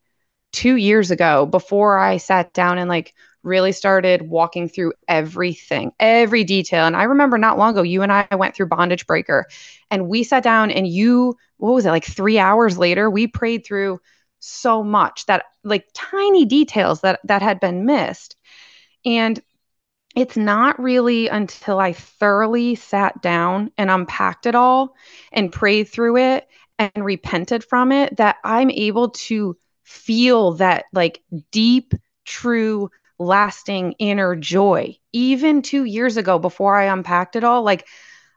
2 0.57 0.77
years 0.77 1.11
ago 1.11 1.45
before 1.45 1.99
I 1.99 2.17
sat 2.17 2.55
down 2.55 2.79
and 2.79 2.89
like 2.89 3.15
really 3.43 3.73
started 3.73 4.23
walking 4.23 4.69
through 4.69 4.95
everything, 5.07 5.93
every 6.01 6.45
detail. 6.45 6.87
And 6.87 6.97
I 6.97 7.03
remember 7.05 7.37
not 7.37 7.59
long 7.59 7.73
ago, 7.73 7.83
you 7.83 8.01
and 8.01 8.11
I 8.11 8.27
went 8.35 8.55
through 8.55 8.69
Bondage 8.69 9.07
Breaker 9.07 9.47
and 9.91 10.09
we 10.09 10.25
sat 10.25 10.43
down 10.43 10.71
and 10.71 10.89
you, 10.89 11.37
what 11.59 11.75
was 11.75 11.85
it, 11.85 11.91
like 11.91 12.07
three 12.07 12.39
hours 12.39 12.79
later, 12.79 13.11
we 13.11 13.27
prayed 13.27 13.67
through 13.67 14.01
so 14.39 14.83
much 14.83 15.27
that 15.27 15.45
like 15.63 15.87
tiny 15.93 16.47
details 16.47 17.03
that 17.03 17.21
that 17.25 17.43
had 17.43 17.61
been 17.61 17.85
missed. 17.85 18.37
And 19.05 19.39
it's 20.15 20.39
not 20.39 20.81
really 20.81 21.29
until 21.29 21.79
I 21.79 21.93
thoroughly 21.93 22.77
sat 22.77 23.21
down 23.21 23.73
and 23.77 23.91
unpacked 23.91 24.47
it 24.47 24.55
all 24.55 24.95
and 25.33 25.53
prayed 25.53 25.89
through 25.89 26.17
it 26.17 26.49
and 26.79 27.05
repented 27.05 27.63
from 27.63 27.93
it 27.93 28.17
that 28.17 28.37
I'm 28.43 28.71
able 28.71 29.11
to 29.11 29.59
feel 29.87 30.53
that 30.53 30.85
like 30.93 31.23
deep, 31.53 31.95
true, 32.25 32.91
lasting 33.19 33.93
inner 33.99 34.35
joy. 34.37 34.99
Even 35.13 35.63
two 35.63 35.85
years 35.85 36.17
ago, 36.17 36.39
before 36.39 36.77
I 36.77 36.93
unpacked 36.93 37.37
it 37.37 37.45
all, 37.45 37.63
like 37.63 37.87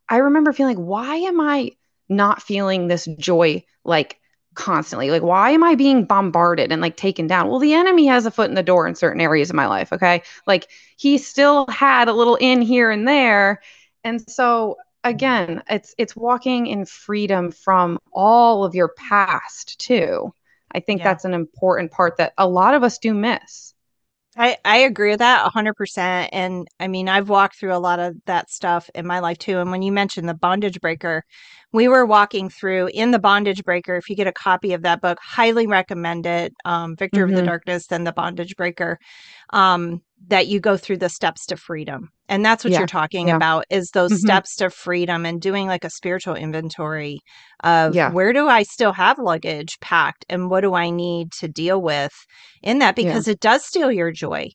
I 0.07 0.17
remember 0.17 0.53
feeling, 0.53 0.85
why 0.85 1.15
am 1.15 1.41
I 1.41 1.71
not 2.07 2.41
feeling 2.41 2.87
this 2.87 3.05
joy 3.17 3.63
like 3.83 4.19
constantly? 4.53 5.09
Like, 5.09 5.23
why 5.23 5.49
am 5.51 5.63
I 5.63 5.73
being 5.73 6.05
bombarded 6.05 6.71
and 6.71 6.81
like 6.81 6.97
taken 6.97 7.25
down? 7.25 7.49
Well, 7.49 7.59
the 7.59 7.73
enemy 7.73 8.05
has 8.05 8.25
a 8.27 8.31
foot 8.31 8.49
in 8.49 8.55
the 8.55 8.63
door 8.63 8.87
in 8.87 8.95
certain 8.95 9.21
areas 9.21 9.49
of 9.49 9.55
my 9.55 9.67
life. 9.67 9.91
Okay. 9.91 10.21
Like, 10.45 10.69
he 10.97 11.17
still 11.17 11.65
had 11.67 12.07
a 12.07 12.13
little 12.13 12.35
in 12.35 12.61
here 12.61 12.91
and 12.91 13.07
there. 13.07 13.61
And 14.03 14.21
so, 14.29 14.77
again, 15.03 15.63
it's 15.67 15.95
it's 15.97 16.15
walking 16.15 16.67
in 16.67 16.85
freedom 16.85 17.51
from 17.51 17.97
all 18.11 18.63
of 18.63 18.75
your 18.75 18.89
past 18.89 19.79
too. 19.79 20.31
I 20.71 20.79
think 20.79 20.99
yeah. 20.99 21.05
that's 21.05 21.25
an 21.25 21.33
important 21.33 21.91
part 21.91 22.17
that 22.17 22.33
a 22.37 22.47
lot 22.47 22.73
of 22.73 22.83
us 22.83 22.97
do 22.97 23.13
miss. 23.13 23.73
I, 24.37 24.57
I 24.63 24.77
agree 24.79 25.09
with 25.09 25.19
that 25.19 25.51
100%. 25.51 26.29
And 26.31 26.67
I 26.79 26.87
mean, 26.87 27.09
I've 27.09 27.29
walked 27.29 27.59
through 27.59 27.73
a 27.73 27.79
lot 27.79 27.99
of 27.99 28.15
that 28.25 28.49
stuff 28.49 28.89
in 28.93 29.05
my 29.05 29.19
life 29.19 29.39
too. 29.39 29.57
And 29.59 29.71
when 29.71 29.81
you 29.81 29.91
mentioned 29.91 30.29
the 30.29 30.33
bondage 30.33 30.79
breaker, 30.79 31.25
we 31.73 31.87
were 31.87 32.05
walking 32.05 32.49
through 32.49 32.89
in 32.93 33.11
the 33.11 33.19
bondage 33.19 33.63
breaker. 33.63 33.95
If 33.95 34.09
you 34.09 34.15
get 34.15 34.27
a 34.27 34.31
copy 34.31 34.73
of 34.73 34.83
that 34.83 35.01
book, 35.01 35.17
highly 35.21 35.67
recommend 35.67 36.25
it. 36.25 36.53
Um, 36.63 36.95
Victory 36.95 37.23
mm-hmm. 37.23 37.31
of 37.31 37.35
the 37.35 37.41
mm-hmm. 37.41 37.47
Darkness 37.47 37.91
and 37.91 38.05
the 38.05 38.13
bondage 38.13 38.55
breaker. 38.55 38.99
Um, 39.49 40.01
that 40.27 40.47
you 40.47 40.59
go 40.59 40.77
through 40.77 40.97
the 40.97 41.09
steps 41.09 41.47
to 41.47 41.57
freedom. 41.57 42.11
And 42.29 42.45
that's 42.45 42.63
what 42.63 42.71
yeah. 42.71 42.77
you're 42.77 42.87
talking 42.87 43.27
yeah. 43.27 43.35
about 43.35 43.65
is 43.69 43.89
those 43.89 44.11
mm-hmm. 44.11 44.27
steps 44.27 44.55
to 44.57 44.69
freedom 44.69 45.25
and 45.25 45.41
doing 45.41 45.67
like 45.67 45.83
a 45.83 45.89
spiritual 45.89 46.35
inventory 46.35 47.19
of 47.61 47.95
yeah. 47.95 48.11
where 48.11 48.31
do 48.31 48.47
I 48.47 48.63
still 48.63 48.93
have 48.93 49.17
luggage 49.17 49.79
packed 49.81 50.25
and 50.29 50.49
what 50.49 50.61
do 50.61 50.75
I 50.75 50.91
need 50.91 51.31
to 51.39 51.47
deal 51.47 51.81
with 51.81 52.13
in 52.61 52.79
that 52.79 52.95
because 52.95 53.27
it 53.27 53.39
does 53.39 53.65
steal 53.65 53.91
your 53.91 54.11
joy. 54.11 54.49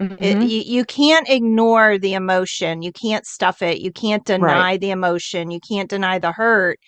Mm-hmm. 0.00 0.22
It, 0.22 0.42
you, 0.48 0.62
you 0.66 0.84
can't 0.84 1.28
ignore 1.28 1.98
the 1.98 2.14
emotion. 2.14 2.82
You 2.82 2.92
can't 2.92 3.24
stuff 3.26 3.62
it. 3.62 3.80
You 3.80 3.92
can't 3.92 4.24
deny 4.24 4.46
right. 4.46 4.80
the 4.80 4.90
emotion. 4.90 5.50
You 5.50 5.60
can't 5.60 5.88
deny 5.88 6.18
the 6.18 6.32
hurt. 6.32 6.78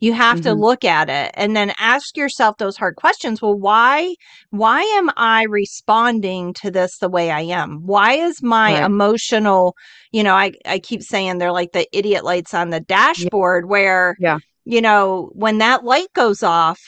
You 0.00 0.12
have 0.12 0.36
mm-hmm. 0.36 0.44
to 0.44 0.54
look 0.54 0.84
at 0.84 1.08
it 1.08 1.32
and 1.34 1.56
then 1.56 1.72
ask 1.78 2.16
yourself 2.16 2.58
those 2.58 2.76
hard 2.76 2.96
questions. 2.96 3.42
Well, 3.42 3.58
why, 3.58 4.14
why 4.50 4.82
am 4.82 5.10
I 5.16 5.44
responding 5.44 6.54
to 6.54 6.70
this 6.70 6.98
the 6.98 7.08
way 7.08 7.30
I 7.30 7.40
am? 7.40 7.80
Why 7.84 8.12
is 8.12 8.42
my 8.42 8.74
right. 8.74 8.84
emotional, 8.84 9.74
you 10.12 10.22
know, 10.22 10.34
I, 10.34 10.52
I 10.64 10.78
keep 10.78 11.02
saying 11.02 11.38
they're 11.38 11.52
like 11.52 11.72
the 11.72 11.88
idiot 11.96 12.24
lights 12.24 12.54
on 12.54 12.70
the 12.70 12.80
dashboard 12.80 13.64
yeah. 13.64 13.70
where, 13.70 14.16
yeah. 14.20 14.38
you 14.64 14.80
know, 14.80 15.30
when 15.32 15.58
that 15.58 15.84
light 15.84 16.12
goes 16.14 16.42
off, 16.44 16.78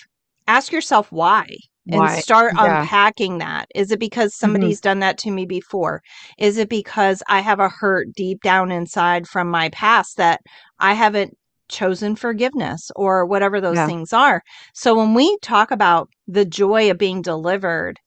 ask 0.47 0.71
yourself 0.71 1.11
why 1.11 1.47
and 1.89 2.01
Why? 2.01 2.21
start 2.21 2.55
yeah. 2.57 2.83
unpacking 2.83 3.39
that. 3.39 3.69
Is 3.75 3.91
it 3.91 3.99
because 3.99 4.33
mm-hmm. 4.33 4.41
somebody's 4.41 4.79
mm-hmm. 4.79 4.89
done 4.89 4.99
that 5.01 5.19
to 5.19 5.31
me 5.31 5.47
before? 5.47 6.03
Is 6.39 6.59
it 6.59 6.69
because 6.69 7.23
I 7.29 7.41
have 7.41 7.61
a 7.61 7.69
hurt 7.69 8.13
deep 8.15 8.43
down 8.43 8.71
inside 8.71 9.27
from 9.27 9.49
my 9.49 9.71
past 9.71 10.17
that 10.19 10.41
I 10.79 10.95
haven't 10.95 11.37
chosen 11.69 12.17
forgiveness 12.17 12.91
or 12.97 13.25
whatever 13.25 13.61
those 13.61 13.77
yeah. 13.77 13.87
things 13.87 14.13
are? 14.13 14.43
So 14.75 14.97
when 14.97 15.15
we 15.15 15.37
talk 15.39 15.71
about 15.71 16.09
the 16.27 16.45
joy 16.45 16.91
of 16.91 16.99
being 16.99 17.23
delivered, 17.23 17.99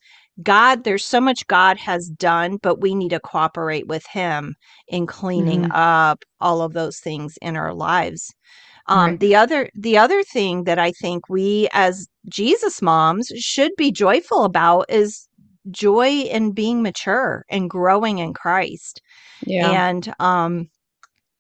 God, 0.42 0.84
there's 0.84 1.06
so 1.06 1.22
much 1.22 1.46
God 1.48 1.77
has 1.77 2.10
done, 2.10 2.58
but 2.62 2.82
we 2.82 2.96
need 2.96 3.10
to 3.10 3.20
cooperate 3.20 3.88
with 3.88 4.06
Him 4.08 4.56
in 4.88 5.06
cleaning 5.06 5.63
mm-hmm. 5.63 5.72
up 5.72 6.24
all 6.39 6.62
of 6.62 6.74
those 6.74 7.00
things 7.00 7.38
in 7.42 7.56
our 7.56 7.74
lives. 7.74 8.34
Um, 8.88 9.12
right. 9.12 9.20
The 9.20 9.36
other 9.36 9.70
the 9.75 9.98
other 9.98 10.24
thing 10.24 10.66
that 10.66 10.80
I 10.80 10.92
think 10.92 11.30
we 11.30 11.70
as 11.72 12.08
Jesus 12.28 12.82
moms 12.82 13.32
should 13.38 13.72
be 13.78 13.92
joyful 13.92 14.44
about 14.44 14.86
is 14.90 15.28
joy 15.72 16.10
in 16.10 16.52
being 16.52 16.82
mature 16.82 17.46
and 17.50 17.70
growing 17.70 18.20
in 18.20 18.34
Christ. 18.34 19.02
Yeah. 19.46 19.70
And 19.70 20.13
um, 20.20 20.70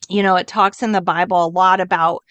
you 0.09 0.23
know, 0.23 0.35
it 0.35 0.47
talks 0.47 0.81
in 0.81 0.93
the 0.93 1.01
Bible 1.01 1.45
a 1.45 1.47
lot 1.47 1.79
about 1.79 2.21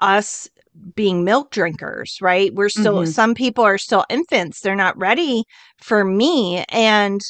us 0.00 0.48
being 0.94 1.24
milk 1.24 1.50
drinkers, 1.50 2.18
right? 2.20 2.54
We're 2.54 2.68
still 2.68 2.96
mm-hmm. 2.96 3.10
some 3.10 3.34
people 3.34 3.64
are 3.64 3.78
still 3.78 4.04
infants. 4.08 4.60
They're 4.60 4.76
not 4.76 4.96
ready 4.96 5.44
for 5.78 6.04
me 6.04 6.64
and 6.68 7.20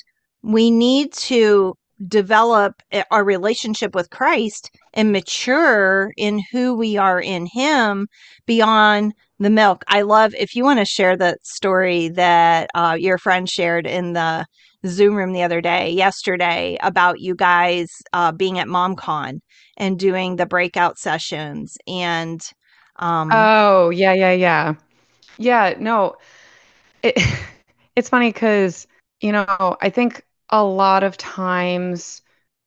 we 0.43 0.71
need 0.71 1.13
to 1.13 1.75
develop 2.09 2.83
our 3.11 3.25
relationship 3.25 3.95
with 3.95 4.11
Christ 4.11 4.71
and 4.95 5.13
mature 5.13 6.13
in 6.17 6.43
who 6.51 6.75
we 6.75 6.97
are 6.97 7.21
in 7.21 7.47
Him 7.47 8.09
beyond 8.47 9.15
the 9.39 9.51
milk. 9.51 9.85
I 9.89 10.03
love 10.03 10.35
if 10.35 10.55
you 10.55 10.65
want 10.65 10.79
to 10.79 10.85
share 10.85 11.17
that 11.17 11.45
story 11.47 12.09
that 12.09 12.71
uh, 12.75 12.97
your 12.99 13.19
friend 13.19 13.49
shared 13.49 13.87
in 13.87 14.13
the 14.13 14.47
Zoom 14.87 15.15
room 15.15 15.33
the 15.33 15.43
other 15.43 15.61
day, 15.61 15.91
yesterday, 15.91 16.79
about 16.83 17.21
you 17.21 17.35
guys 17.35 17.91
uh, 18.13 18.33
being 18.33 18.59
at 18.59 18.67
MomCon 18.67 19.41
and 19.77 19.99
doing 19.99 20.37
the 20.37 20.47
breakout 20.47 20.99
sessions. 20.99 21.77
And 21.87 22.41
um, 22.97 23.31
oh, 23.33 23.91
yeah, 23.91 24.13
yeah, 24.13 24.33
yeah. 24.33 24.75
Yeah, 25.39 25.75
no, 25.79 26.17
it, 27.03 27.19
it's 27.97 28.09
funny 28.09 28.31
because, 28.31 28.87
you 29.21 29.33
know, 29.33 29.77
I 29.81 29.91
think 29.91 30.23
a 30.51 30.65
lot 30.65 31.03
of 31.03 31.17
times 31.17 32.23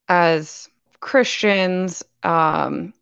as 0.08 0.70
Christians, 1.00 2.04
um, 2.24 2.94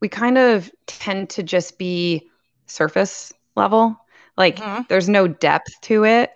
we 0.00 0.08
kind 0.08 0.38
of 0.38 0.70
tend 0.86 1.30
to 1.30 1.42
just 1.42 1.78
be 1.78 2.28
surface 2.66 3.32
level. 3.56 3.96
Like 4.36 4.56
mm-hmm. 4.56 4.82
there's 4.88 5.08
no 5.08 5.26
depth 5.26 5.80
to 5.82 6.04
it. 6.04 6.30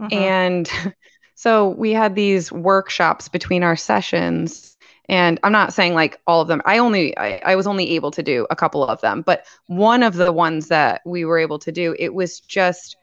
Mm-hmm. 0.00 0.14
And 0.14 0.70
so 1.34 1.70
we 1.70 1.92
had 1.92 2.14
these 2.14 2.52
workshops 2.52 3.28
between 3.28 3.62
our 3.62 3.76
sessions. 3.76 4.76
And 5.08 5.40
I'm 5.42 5.52
not 5.52 5.72
saying 5.72 5.94
like 5.94 6.20
all 6.26 6.42
of 6.42 6.48
them. 6.48 6.60
I 6.66 6.78
only 6.78 7.16
I, 7.16 7.40
I 7.44 7.56
was 7.56 7.66
only 7.66 7.90
able 7.92 8.10
to 8.10 8.22
do 8.22 8.46
a 8.50 8.56
couple 8.56 8.84
of 8.84 9.00
them, 9.00 9.22
but 9.22 9.46
one 9.66 10.02
of 10.02 10.14
the 10.14 10.32
ones 10.32 10.68
that 10.68 11.00
we 11.06 11.24
were 11.24 11.38
able 11.38 11.58
to 11.60 11.72
do, 11.72 11.96
it 11.98 12.12
was 12.12 12.40
just 12.40 12.96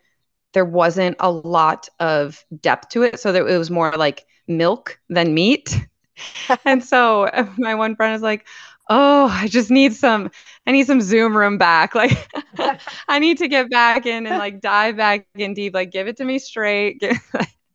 there 0.54 0.66
wasn't 0.66 1.18
a 1.20 1.32
lot 1.32 1.90
of 2.00 2.46
depth 2.62 2.90
to 2.90 3.02
it. 3.02 3.20
So 3.20 3.32
that 3.32 3.46
it 3.48 3.58
was 3.58 3.72
more 3.72 3.92
like 3.94 4.28
milk 4.48 5.00
than 5.10 5.34
meat. 5.34 5.80
and 6.66 6.84
so 6.84 7.30
my 7.58 7.76
one 7.76 7.96
friend 7.96 8.16
is 8.16 8.22
like, 8.22 8.46
"Oh, 8.90 9.28
I 9.28 9.48
just 9.48 9.72
need 9.72 9.94
some 9.94 10.32
I 10.66 10.72
need 10.72 10.88
some 10.88 11.02
Zoom 11.02 11.36
room 11.36 11.58
back. 11.58 11.94
Like 12.58 12.82
I 13.08 13.20
need 13.20 13.38
to 13.40 13.48
get 13.48 13.70
back 13.70 14.06
in 14.06 14.26
and 14.28 14.38
like 14.38 14.62
dive 14.62 14.98
back 14.98 15.28
in 15.36 15.54
deep. 15.54 15.74
Like 15.74 15.92
give 15.92 16.08
it 16.08 16.18
to 16.18 16.26
me 16.26 16.40
straight." 16.40 17.04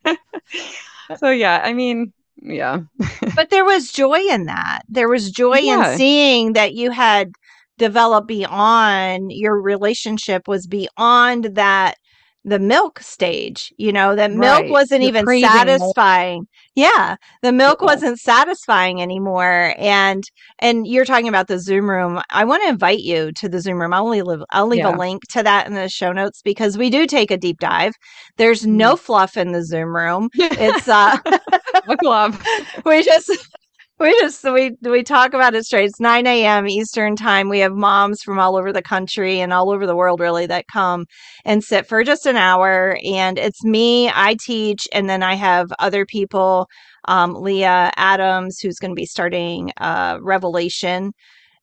Uh, 0.03 0.15
so 1.17 1.29
yeah, 1.29 1.61
I 1.63 1.73
mean, 1.73 2.13
yeah. 2.41 2.79
but 3.35 3.49
there 3.49 3.65
was 3.65 3.91
joy 3.91 4.19
in 4.29 4.45
that. 4.45 4.81
There 4.89 5.09
was 5.09 5.31
joy 5.31 5.57
yeah. 5.57 5.91
in 5.91 5.97
seeing 5.97 6.53
that 6.53 6.73
you 6.73 6.91
had 6.91 7.31
developed 7.77 8.27
beyond 8.27 9.31
your 9.31 9.59
relationship 9.59 10.47
was 10.47 10.67
beyond 10.67 11.55
that 11.55 11.95
the 12.43 12.59
milk 12.59 12.99
stage, 12.99 13.71
you 13.77 13.91
know, 13.91 14.15
that 14.15 14.31
milk 14.31 14.61
right. 14.61 14.69
wasn't 14.69 15.01
You're 15.03 15.09
even 15.09 15.41
satisfying. 15.41 16.39
Milk. 16.39 16.47
Yeah. 16.75 17.15
The 17.43 17.51
milk 17.51 17.79
yeah. 17.81 17.85
wasn't 17.85 18.19
satisfying 18.19 19.01
anymore. 19.01 19.75
And 19.77 20.23
and 20.59 20.87
you're 20.87 21.05
talking 21.05 21.27
about 21.27 21.47
the 21.47 21.59
Zoom 21.59 21.89
room. 21.89 22.19
I 22.31 22.45
want 22.45 22.63
to 22.63 22.69
invite 22.69 23.01
you 23.01 23.31
to 23.33 23.49
the 23.49 23.61
Zoom 23.61 23.79
room. 23.79 23.93
I'll 23.93 24.09
leave 24.09 24.25
I'll 24.49 24.67
leave 24.67 24.79
yeah. 24.79 24.95
a 24.95 24.97
link 24.97 25.21
to 25.29 25.43
that 25.43 25.67
in 25.67 25.75
the 25.75 25.87
show 25.87 26.11
notes 26.11 26.41
because 26.41 26.77
we 26.77 26.89
do 26.89 27.05
take 27.05 27.29
a 27.29 27.37
deep 27.37 27.59
dive. 27.59 27.93
There's 28.37 28.65
no 28.65 28.93
mm-hmm. 28.93 29.03
fluff 29.03 29.37
in 29.37 29.51
the 29.51 29.63
Zoom 29.63 29.95
room. 29.95 30.29
It's 30.63 30.87
uh 30.87 31.17
we 32.85 33.03
just 33.03 33.31
we 34.01 34.11
just 34.19 34.43
we 34.43 34.71
we 34.81 35.03
talk 35.03 35.33
about 35.35 35.53
it 35.53 35.63
straight. 35.63 35.85
It's 35.85 35.99
9 35.99 36.25
a.m. 36.25 36.67
Eastern 36.67 37.15
time. 37.15 37.49
We 37.49 37.59
have 37.59 37.73
moms 37.73 38.23
from 38.23 38.39
all 38.39 38.57
over 38.57 38.73
the 38.73 38.81
country 38.81 39.39
and 39.39 39.53
all 39.53 39.71
over 39.71 39.85
the 39.85 39.95
world 39.95 40.19
really 40.19 40.47
that 40.47 40.65
come 40.73 41.05
and 41.45 41.63
sit 41.63 41.87
for 41.87 42.03
just 42.03 42.25
an 42.25 42.35
hour. 42.35 42.97
And 43.05 43.37
it's 43.37 43.63
me, 43.63 44.09
I 44.09 44.35
teach, 44.43 44.87
and 44.91 45.07
then 45.07 45.21
I 45.21 45.35
have 45.35 45.67
other 45.77 46.05
people, 46.05 46.67
um, 47.07 47.35
Leah 47.35 47.91
Adams, 47.95 48.59
who's 48.59 48.79
going 48.79 48.91
to 48.91 48.95
be 48.95 49.05
starting 49.05 49.71
uh, 49.77 50.17
Revelation 50.21 51.11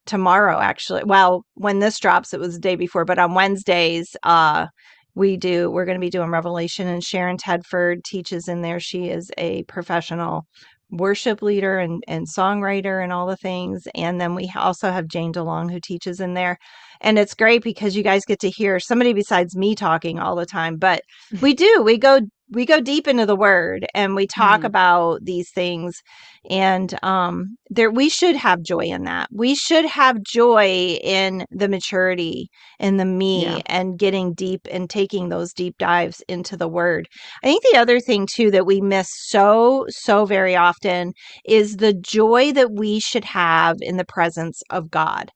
tomorrow, 0.06 0.60
actually. 0.60 1.02
Well, 1.04 1.42
when 1.54 1.80
this 1.80 1.98
drops, 1.98 2.32
it 2.32 2.40
was 2.40 2.54
the 2.54 2.60
day 2.60 2.76
before, 2.76 3.04
but 3.04 3.18
on 3.18 3.34
Wednesdays, 3.34 4.16
uh, 4.22 4.68
we 5.16 5.36
do 5.36 5.68
we're 5.68 5.84
going 5.84 5.96
to 5.96 6.04
be 6.04 6.10
doing 6.10 6.30
revelation 6.30 6.86
and 6.86 7.02
sharon 7.02 7.36
tedford 7.36 8.04
teaches 8.04 8.46
in 8.46 8.62
there 8.62 8.78
she 8.78 9.08
is 9.08 9.32
a 9.36 9.64
professional 9.64 10.46
worship 10.90 11.42
leader 11.42 11.78
and, 11.78 12.02
and 12.08 12.26
songwriter 12.26 13.02
and 13.02 13.12
all 13.12 13.26
the 13.26 13.36
things. 13.36 13.86
And 13.94 14.20
then 14.20 14.34
we 14.34 14.50
also 14.56 14.90
have 14.90 15.08
Jane 15.08 15.32
DeLong 15.32 15.70
who 15.70 15.80
teaches 15.80 16.20
in 16.20 16.34
there. 16.34 16.58
And 17.00 17.18
it's 17.18 17.34
great 17.34 17.62
because 17.62 17.96
you 17.96 18.02
guys 18.02 18.24
get 18.24 18.40
to 18.40 18.50
hear 18.50 18.80
somebody 18.80 19.12
besides 19.12 19.56
me 19.56 19.74
talking 19.74 20.18
all 20.18 20.36
the 20.36 20.46
time. 20.46 20.76
But 20.76 21.02
we 21.40 21.54
do, 21.54 21.82
we 21.84 21.98
go 21.98 22.20
we 22.50 22.64
go 22.64 22.80
deep 22.80 23.06
into 23.06 23.26
the 23.26 23.36
word 23.36 23.86
and 23.94 24.14
we 24.14 24.26
talk 24.26 24.62
mm. 24.62 24.64
about 24.64 25.24
these 25.24 25.50
things 25.50 26.00
and 26.48 26.98
um 27.02 27.56
there 27.70 27.90
we 27.90 28.08
should 28.08 28.36
have 28.36 28.62
joy 28.62 28.80
in 28.80 29.04
that 29.04 29.28
we 29.32 29.54
should 29.54 29.84
have 29.84 30.22
joy 30.22 30.98
in 31.02 31.44
the 31.50 31.68
maturity 31.68 32.48
in 32.78 32.96
the 32.96 33.04
me 33.04 33.44
yeah. 33.44 33.60
and 33.66 33.98
getting 33.98 34.32
deep 34.34 34.60
and 34.70 34.88
taking 34.88 35.28
those 35.28 35.52
deep 35.52 35.76
dives 35.78 36.22
into 36.28 36.56
the 36.56 36.68
word 36.68 37.06
i 37.42 37.46
think 37.46 37.62
the 37.70 37.78
other 37.78 38.00
thing 38.00 38.26
too 38.26 38.50
that 38.50 38.66
we 38.66 38.80
miss 38.80 39.08
so 39.10 39.84
so 39.88 40.24
very 40.24 40.56
often 40.56 41.12
is 41.44 41.76
the 41.76 41.92
joy 41.92 42.52
that 42.52 42.72
we 42.72 43.00
should 43.00 43.24
have 43.24 43.76
in 43.80 43.96
the 43.96 44.04
presence 44.04 44.62
of 44.70 44.90
god 44.90 45.30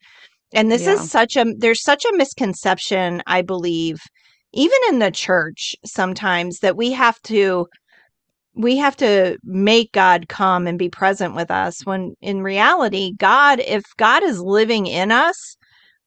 and 0.54 0.71
this 0.71 0.83
yeah. 0.83 0.92
is 0.92 1.11
such 1.11 1.37
a 1.37 1.45
there's 1.59 1.83
such 1.83 2.04
a 2.04 2.16
misconception 2.16 3.23
i 3.26 3.42
believe 3.42 3.99
even 4.52 4.78
in 4.88 4.99
the 4.99 5.11
church 5.11 5.75
sometimes 5.85 6.59
that 6.61 6.76
we 6.76 6.92
have 6.92 7.21
to 7.23 7.66
we 8.54 8.76
have 8.76 8.97
to 8.99 9.38
make 9.44 9.92
God 9.92 10.28
come 10.28 10.66
and 10.66 10.78
be 10.78 10.90
present 10.90 11.35
with 11.35 11.50
us 11.50 11.87
when 11.87 12.14
in 12.21 12.42
reality 12.42 13.12
God 13.16 13.61
if 13.61 13.85
God 13.97 14.23
is 14.23 14.40
living 14.40 14.87
in 14.87 15.11
us 15.11 15.56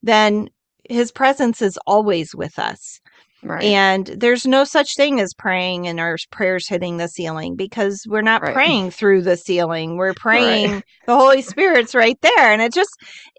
then 0.04 0.50
his 0.90 1.12
presence 1.12 1.62
is 1.62 1.80
always 1.88 2.36
with 2.36 2.58
us. 2.60 3.00
Right. 3.44 3.64
And 3.64 4.08
there's 4.08 4.48
no 4.48 4.64
such 4.64 4.96
thing 4.96 5.20
as 5.20 5.34
praying 5.36 5.88
and 5.88 6.00
our 6.00 6.18
prayers 6.32 6.68
hitting 6.68 6.98
the 6.98 7.08
ceiling 7.08 7.56
because 7.56 8.04
we're 8.08 8.24
not 8.24 8.42
right. 8.42 8.54
praying 8.54 8.90
through 8.90 9.22
the 9.22 9.38
ceiling. 9.38 9.98
We're 9.98 10.16
praying 10.16 10.72
right. 10.72 10.84
the 11.06 11.16
Holy 11.16 11.44
Spirit's 11.44 11.94
right 11.94 12.20
there. 12.22 12.52
And 12.52 12.62
it 12.62 12.74
just, 12.74 12.90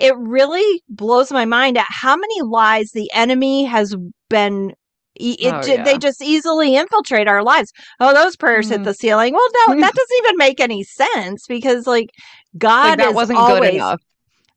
it 0.00 0.14
really 0.16 0.82
blows 0.88 1.32
my 1.32 1.44
mind 1.44 1.76
at 1.76 1.86
how 1.88 2.14
many 2.16 2.42
lies 2.42 2.90
the 2.92 3.10
enemy 3.14 3.64
has 3.64 3.96
been 4.28 4.74
it, 5.20 5.54
oh, 5.54 5.66
yeah. 5.66 5.84
They 5.84 5.98
just 5.98 6.22
easily 6.22 6.76
infiltrate 6.76 7.28
our 7.28 7.42
lives. 7.42 7.72
Oh, 8.00 8.14
those 8.14 8.36
prayers 8.36 8.66
mm. 8.66 8.70
hit 8.70 8.76
mm-hmm. 8.76 8.84
the 8.84 8.94
ceiling. 8.94 9.34
Well, 9.34 9.48
no, 9.68 9.80
that 9.80 9.94
doesn't 9.94 10.18
even 10.18 10.36
make 10.36 10.60
any 10.60 10.82
sense 10.84 11.46
because, 11.46 11.86
like, 11.86 12.10
God 12.58 12.90
like 12.90 12.98
that 12.98 13.14
wasn't 13.14 13.38
always, 13.38 13.60
good 13.60 13.74
enough. 13.74 14.00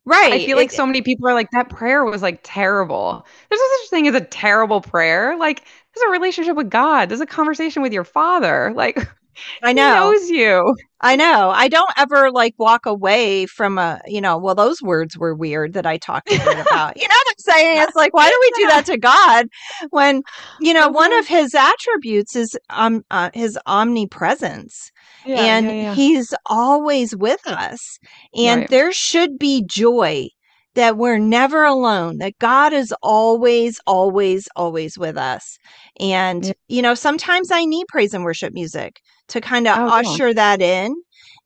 Right. 0.04 0.32
I 0.32 0.44
feel 0.46 0.56
like 0.56 0.72
it, 0.72 0.74
so 0.74 0.86
many 0.86 1.02
people 1.02 1.28
are 1.28 1.34
like, 1.34 1.50
that 1.52 1.68
prayer 1.68 2.04
was 2.04 2.22
like 2.22 2.40
terrible. 2.42 3.26
There's 3.48 3.60
no 3.60 3.76
such 3.82 3.90
thing 3.90 4.08
as 4.08 4.14
a 4.14 4.20
terrible 4.20 4.80
prayer. 4.80 5.36
Like, 5.36 5.64
there's 5.94 6.08
a 6.08 6.10
relationship 6.10 6.56
with 6.56 6.70
God. 6.70 7.08
There's 7.08 7.20
a 7.20 7.26
conversation 7.26 7.82
with 7.82 7.92
your 7.92 8.04
father. 8.04 8.72
Like, 8.74 9.06
I 9.62 9.72
know. 9.72 10.12
He 10.12 10.18
knows 10.18 10.30
you. 10.30 10.76
I 11.00 11.16
know. 11.16 11.50
I 11.50 11.68
don't 11.68 11.90
ever 11.96 12.30
like 12.30 12.54
walk 12.58 12.84
away 12.84 13.46
from 13.46 13.78
a, 13.78 14.00
you 14.06 14.20
know, 14.20 14.36
well, 14.36 14.54
those 14.54 14.82
words 14.82 15.16
were 15.16 15.34
weird 15.34 15.72
that 15.72 15.86
I 15.86 15.96
talked 15.96 16.30
about. 16.32 16.96
you 16.96 17.08
know 17.08 17.14
what 17.14 17.26
I'm 17.28 17.38
saying? 17.38 17.82
It's 17.82 17.96
like, 17.96 18.12
why 18.12 18.28
do 18.28 18.36
we 18.40 18.62
do 18.62 18.68
that 18.68 18.86
to 18.86 18.98
God 18.98 19.46
when, 19.90 20.22
you 20.60 20.74
know, 20.74 20.88
one 20.88 21.12
of 21.12 21.26
his 21.26 21.54
attributes 21.54 22.36
is 22.36 22.56
um 22.70 23.02
uh, 23.10 23.30
his 23.34 23.58
omnipresence. 23.66 24.90
Yeah, 25.24 25.36
and 25.36 25.66
yeah, 25.66 25.72
yeah. 25.72 25.94
he's 25.94 26.34
always 26.46 27.14
with 27.16 27.46
us. 27.46 27.98
And 28.34 28.62
right. 28.62 28.70
there 28.70 28.92
should 28.92 29.38
be 29.38 29.64
joy 29.66 30.28
that 30.74 30.96
we're 30.96 31.18
never 31.18 31.64
alone, 31.64 32.18
that 32.18 32.38
God 32.38 32.72
is 32.72 32.94
always, 33.02 33.80
always, 33.86 34.48
always 34.54 34.96
with 34.96 35.16
us. 35.16 35.58
And, 35.98 36.54
you 36.68 36.80
know, 36.80 36.94
sometimes 36.94 37.50
I 37.50 37.64
need 37.64 37.86
praise 37.88 38.14
and 38.14 38.24
worship 38.24 38.54
music 38.54 39.00
to 39.30 39.40
kind 39.40 39.66
of 39.66 39.78
oh, 39.78 39.88
usher 39.88 40.28
yeah. 40.28 40.34
that 40.34 40.62
in 40.62 40.94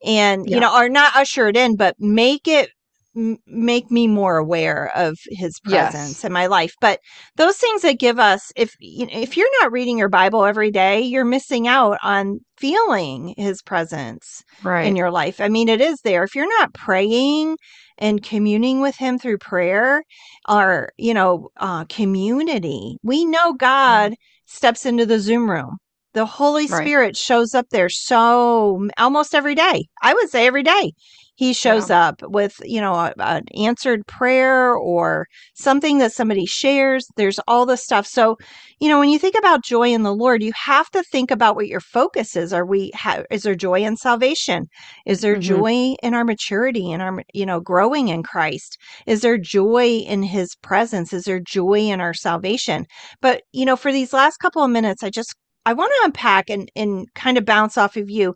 and, 0.04 0.48
yeah. 0.48 0.54
you 0.54 0.60
know, 0.60 0.76
or 0.76 0.88
not 0.88 1.16
usher 1.16 1.48
it 1.48 1.56
in, 1.56 1.76
but 1.76 1.94
make 1.98 2.46
it 2.46 2.70
make 3.14 3.90
me 3.90 4.08
more 4.08 4.38
aware 4.38 4.90
of 4.96 5.16
his 5.28 5.60
presence 5.60 5.94
yes. 5.94 6.24
in 6.24 6.32
my 6.32 6.46
life 6.46 6.74
but 6.80 6.98
those 7.36 7.56
things 7.56 7.82
that 7.82 7.98
give 7.98 8.18
us 8.18 8.50
if 8.56 8.74
if 8.80 9.36
you're 9.36 9.60
not 9.60 9.70
reading 9.70 9.96
your 9.96 10.08
bible 10.08 10.44
every 10.44 10.70
day 10.70 11.00
you're 11.00 11.24
missing 11.24 11.68
out 11.68 11.96
on 12.02 12.40
feeling 12.56 13.32
his 13.36 13.62
presence 13.62 14.42
right. 14.64 14.86
in 14.86 14.96
your 14.96 15.12
life 15.12 15.40
i 15.40 15.48
mean 15.48 15.68
it 15.68 15.80
is 15.80 16.00
there 16.02 16.24
if 16.24 16.34
you're 16.34 16.48
not 16.58 16.74
praying 16.74 17.56
and 17.98 18.24
communing 18.24 18.80
with 18.80 18.96
him 18.96 19.16
through 19.16 19.38
prayer 19.38 20.02
our 20.46 20.90
you 20.96 21.14
know 21.14 21.50
uh, 21.58 21.84
community 21.84 22.96
we 23.04 23.24
know 23.24 23.52
god 23.52 24.14
steps 24.46 24.84
into 24.84 25.06
the 25.06 25.20
zoom 25.20 25.48
room 25.48 25.78
the 26.14 26.26
holy 26.26 26.66
right. 26.66 26.80
spirit 26.80 27.16
shows 27.16 27.54
up 27.54 27.68
there 27.70 27.88
so 27.88 28.88
almost 28.98 29.34
every 29.34 29.54
day. 29.54 29.86
I 30.02 30.14
would 30.14 30.30
say 30.30 30.46
every 30.46 30.62
day 30.62 30.92
he 31.36 31.52
shows 31.52 31.90
yeah. 31.90 32.08
up 32.08 32.22
with 32.22 32.60
you 32.64 32.80
know 32.80 33.12
an 33.18 33.44
answered 33.56 34.06
prayer 34.06 34.74
or 34.74 35.26
something 35.54 35.98
that 35.98 36.12
somebody 36.12 36.46
shares. 36.46 37.08
There's 37.16 37.40
all 37.48 37.66
this 37.66 37.82
stuff. 37.82 38.06
So 38.06 38.36
you 38.80 38.88
know 38.88 39.00
when 39.00 39.10
you 39.10 39.18
think 39.18 39.34
about 39.36 39.64
joy 39.64 39.92
in 39.92 40.02
the 40.02 40.14
lord 40.14 40.42
you 40.42 40.52
have 40.52 40.90
to 40.90 41.02
think 41.02 41.30
about 41.30 41.56
what 41.56 41.66
your 41.66 41.80
focus 41.80 42.36
is. 42.36 42.52
Are 42.52 42.64
we 42.66 42.92
ha- 42.94 43.24
is 43.30 43.42
there 43.42 43.54
joy 43.54 43.82
in 43.82 43.96
salvation? 43.96 44.66
Is 45.06 45.20
there 45.20 45.34
mm-hmm. 45.34 45.40
joy 45.40 45.94
in 46.02 46.14
our 46.14 46.24
maturity 46.24 46.92
and 46.92 47.02
our 47.02 47.22
you 47.32 47.46
know 47.46 47.60
growing 47.60 48.08
in 48.08 48.22
christ? 48.22 48.78
Is 49.06 49.22
there 49.22 49.38
joy 49.38 50.04
in 50.06 50.22
his 50.22 50.54
presence? 50.56 51.12
Is 51.12 51.24
there 51.24 51.40
joy 51.40 51.80
in 51.80 52.00
our 52.00 52.14
salvation? 52.14 52.86
But 53.20 53.42
you 53.52 53.64
know 53.64 53.76
for 53.76 53.92
these 53.92 54.12
last 54.12 54.36
couple 54.38 54.62
of 54.62 54.70
minutes 54.70 55.02
i 55.02 55.10
just 55.10 55.34
I 55.66 55.72
want 55.72 55.92
to 55.92 56.06
unpack 56.06 56.50
and, 56.50 56.70
and 56.76 57.12
kind 57.14 57.38
of 57.38 57.44
bounce 57.44 57.78
off 57.78 57.96
of 57.96 58.10
you 58.10 58.34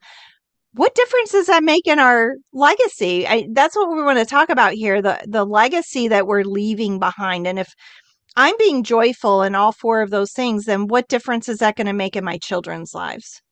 what 0.75 0.95
difference 0.95 1.33
does 1.33 1.47
that 1.47 1.65
make 1.65 1.87
in 1.87 1.99
our 1.99 2.37
legacy? 2.53 3.27
I, 3.27 3.49
that's 3.53 3.75
what 3.75 3.91
we 3.91 4.03
want 4.03 4.19
to 4.19 4.25
talk 4.25 4.49
about 4.49 4.75
here 4.75 5.01
the 5.03 5.19
the 5.27 5.45
legacy 5.45 6.09
that 6.09 6.27
we're 6.27 6.45
leaving 6.45 6.99
behind. 6.99 7.47
And 7.47 7.59
if 7.59 7.75
I'm 8.37 8.57
being 8.59 8.85
joyful 8.85 9.43
in 9.43 9.55
all 9.55 9.73
four 9.73 10.03
of 10.03 10.11
those 10.11 10.33
things, 10.33 10.67
then 10.67 10.87
what 10.87 11.09
difference 11.09 11.49
is 11.49 11.59
that 11.59 11.77
going 11.77 11.89
to 11.89 11.93
make 11.93 12.15
in 12.15 12.25
my 12.25 12.39
children's 12.39 12.95
lives? 12.95 13.43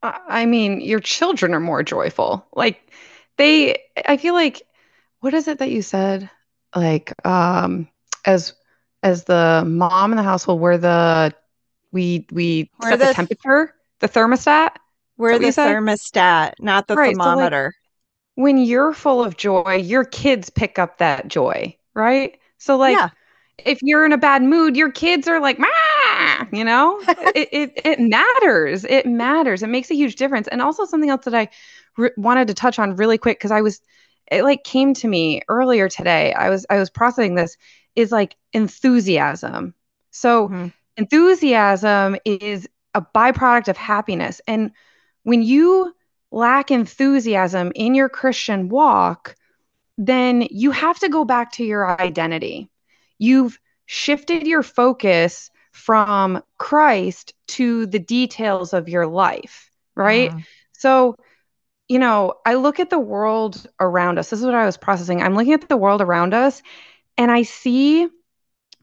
I 0.00 0.46
mean, 0.46 0.80
your 0.80 1.00
children 1.00 1.54
are 1.54 1.60
more 1.60 1.82
joyful. 1.82 2.46
Like 2.54 2.92
they, 3.36 3.78
I 4.06 4.16
feel 4.16 4.34
like, 4.34 4.62
what 5.18 5.34
is 5.34 5.48
it 5.48 5.58
that 5.58 5.72
you 5.72 5.82
said? 5.82 6.30
Like, 6.76 7.12
um, 7.26 7.88
as 8.24 8.52
as 9.02 9.24
the 9.24 9.64
mom 9.66 10.12
in 10.12 10.16
the 10.16 10.22
household, 10.22 10.60
where 10.60 10.78
the 10.78 11.34
we 11.92 12.26
we 12.30 12.70
set 12.82 12.98
the, 12.98 13.06
the 13.06 13.14
temperature, 13.14 13.74
the 14.00 14.08
thermostat. 14.08 14.70
We're 15.16 15.38
the 15.38 15.46
thermostat, 15.48 16.54
not 16.60 16.86
the 16.86 16.94
right, 16.94 17.16
thermometer. 17.16 17.74
So 17.74 18.40
like, 18.40 18.44
when 18.44 18.58
you're 18.58 18.92
full 18.92 19.22
of 19.22 19.36
joy, 19.36 19.82
your 19.82 20.04
kids 20.04 20.48
pick 20.48 20.78
up 20.78 20.98
that 20.98 21.28
joy, 21.28 21.76
right? 21.94 22.38
So 22.58 22.76
like 22.76 22.96
yeah. 22.96 23.08
if 23.58 23.80
you're 23.82 24.06
in 24.06 24.12
a 24.12 24.18
bad 24.18 24.42
mood, 24.42 24.76
your 24.76 24.92
kids 24.92 25.26
are 25.26 25.40
like, 25.40 25.58
you 26.52 26.64
know? 26.64 27.00
it, 27.34 27.48
it 27.50 27.80
it 27.84 28.00
matters. 28.00 28.84
It 28.84 29.06
matters. 29.06 29.62
It 29.62 29.68
makes 29.68 29.90
a 29.90 29.94
huge 29.94 30.16
difference. 30.16 30.46
And 30.46 30.62
also 30.62 30.84
something 30.84 31.10
else 31.10 31.24
that 31.24 31.34
I 31.34 31.48
re- 31.96 32.12
wanted 32.16 32.48
to 32.48 32.54
touch 32.54 32.78
on 32.78 32.96
really 32.96 33.18
quick 33.18 33.38
because 33.38 33.50
I 33.50 33.60
was 33.60 33.80
it 34.30 34.44
like 34.44 34.62
came 34.62 34.94
to 34.94 35.08
me 35.08 35.42
earlier 35.48 35.88
today. 35.88 36.32
I 36.32 36.50
was 36.50 36.64
I 36.70 36.76
was 36.76 36.90
processing 36.90 37.34
this 37.34 37.56
is 37.96 38.12
like 38.12 38.36
enthusiasm. 38.52 39.74
So 40.10 40.48
mm-hmm. 40.48 40.68
Enthusiasm 40.98 42.16
is 42.26 42.68
a 42.94 43.00
byproduct 43.00 43.68
of 43.68 43.76
happiness 43.78 44.40
and 44.46 44.72
when 45.22 45.42
you 45.42 45.94
lack 46.30 46.70
enthusiasm 46.70 47.72
in 47.74 47.94
your 47.94 48.08
Christian 48.08 48.68
walk, 48.68 49.34
then 49.96 50.46
you 50.50 50.70
have 50.70 50.98
to 51.00 51.08
go 51.08 51.24
back 51.24 51.52
to 51.52 51.64
your 51.64 52.00
identity. 52.00 52.70
You've 53.18 53.58
shifted 53.86 54.46
your 54.46 54.62
focus 54.62 55.50
from 55.72 56.42
Christ 56.58 57.34
to 57.48 57.86
the 57.86 57.98
details 57.98 58.72
of 58.72 58.88
your 58.88 59.06
life, 59.06 59.70
right? 59.94 60.30
Uh-huh. 60.30 60.40
So, 60.72 61.16
you 61.88 61.98
know, 61.98 62.34
I 62.44 62.54
look 62.54 62.80
at 62.80 62.90
the 62.90 62.98
world 62.98 63.66
around 63.80 64.18
us. 64.18 64.30
This 64.30 64.40
is 64.40 64.46
what 64.46 64.54
I 64.54 64.66
was 64.66 64.76
processing. 64.76 65.22
I'm 65.22 65.34
looking 65.34 65.54
at 65.54 65.68
the 65.68 65.76
world 65.76 66.02
around 66.02 66.34
us 66.34 66.62
and 67.16 67.30
I 67.30 67.42
see 67.42 68.08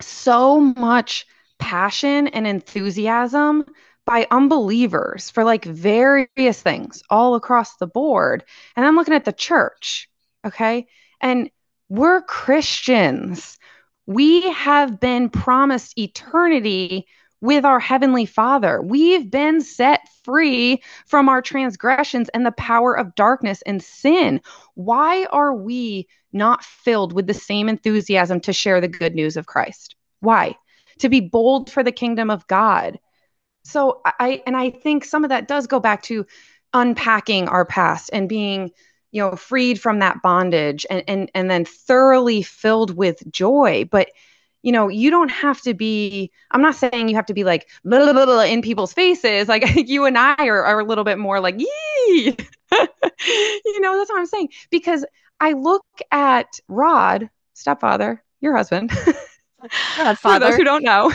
so 0.02 0.60
much 0.60 1.26
passion 1.60 2.28
and 2.28 2.46
enthusiasm 2.48 3.66
by 4.06 4.28
unbelievers 4.30 5.30
for 5.30 5.44
like 5.44 5.66
various 5.66 6.62
things 6.62 7.02
all 7.10 7.36
across 7.36 7.78
the 7.78 7.88
board. 7.88 8.44
And 8.76 8.86
I'm 8.86 8.96
looking 8.96 9.14
at 9.14 9.26
the 9.26 9.34
church, 9.34 10.10
okay? 10.46 10.88
And 11.22 11.50
we're 11.90 12.22
Christians. 12.22 13.58
We 14.06 14.50
have 14.52 15.00
been 15.00 15.30
promised 15.30 15.98
eternity 15.98 17.08
with 17.42 17.66
our 17.66 17.80
Heavenly 17.80 18.26
Father. 18.26 18.82
We've 18.82 19.30
been 19.30 19.62
set 19.62 20.02
free 20.24 20.82
from 21.06 21.30
our 21.30 21.42
transgressions 21.42 22.30
and 22.30 22.46
the 22.46 22.52
power 22.52 22.98
of 22.98 23.16
darkness 23.16 23.62
and 23.64 23.84
sin. 23.84 24.42
Why 24.74 25.26
are 25.26 25.54
we 25.54 26.08
not 26.34 26.64
filled 26.64 27.14
with 27.14 27.28
the 27.28 27.34
same 27.34 27.70
enthusiasm 27.70 28.40
to 28.42 28.54
share 28.54 28.82
the 28.82 28.88
good 28.88 29.16
news 29.16 29.38
of 29.38 29.46
Christ? 29.46 29.96
Why? 30.20 30.56
To 31.00 31.10
be 31.10 31.20
bold 31.20 31.72
for 31.72 31.84
the 31.84 31.92
kingdom 31.92 32.30
of 32.30 32.48
God, 32.48 33.00
so 33.64 34.02
I 34.06 34.42
and 34.46 34.56
I 34.56 34.70
think 34.70 35.04
some 35.04 35.24
of 35.24 35.30
that 35.30 35.48
does 35.48 35.68
go 35.68 35.80
back 35.80 36.04
to 36.04 36.26
unpacking 36.74 37.48
our 37.48 37.66
past 37.66 38.10
and 38.14 38.30
being 38.30 38.72
you 39.12 39.22
know 39.22 39.36
freed 39.36 39.80
from 39.80 40.00
that 40.00 40.22
bondage 40.22 40.86
and 40.90 41.04
and 41.08 41.32
and 41.34 41.50
then 41.50 41.66
thoroughly 41.66 42.42
filled 42.44 42.96
with 42.96 43.24
joy 43.32 43.88
but 43.92 44.10
you 44.66 44.72
know, 44.72 44.88
you 44.88 45.12
don't 45.12 45.30
have 45.30 45.62
to 45.62 45.76
be, 45.76 46.32
I'm 46.50 46.62
not 46.62 46.74
saying 46.74 47.08
you 47.08 47.16
have 47.16 47.28
to 47.28 47.36
be 47.36 47.44
like 47.44 47.70
blah, 47.84 48.12
blah, 48.12 48.26
blah, 48.26 48.42
in 48.42 48.64
people's 48.64 48.94
faces. 48.94 49.48
Like 49.48 49.64
I 49.64 49.68
think 49.72 49.88
you 49.88 50.06
and 50.06 50.18
I 50.18 50.48
are, 50.48 50.64
are 50.66 50.80
a 50.80 50.84
little 50.84 51.04
bit 51.04 51.20
more 51.20 51.40
like, 51.40 51.60
yee. 51.60 51.68
you 52.72 53.80
know, 53.80 53.96
that's 53.96 54.10
what 54.10 54.18
I'm 54.18 54.26
saying. 54.26 54.50
Because 54.72 55.06
I 55.40 55.52
look 55.52 55.86
at 56.12 56.48
Rod, 56.68 57.30
stepfather, 57.54 58.24
your 58.42 58.58
husband, 58.58 58.92
Godfather. 59.98 60.18
for 60.18 60.40
those 60.40 60.56
who 60.58 60.64
don't 60.64 60.84
know, 60.84 61.12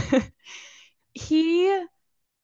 he 1.12 1.84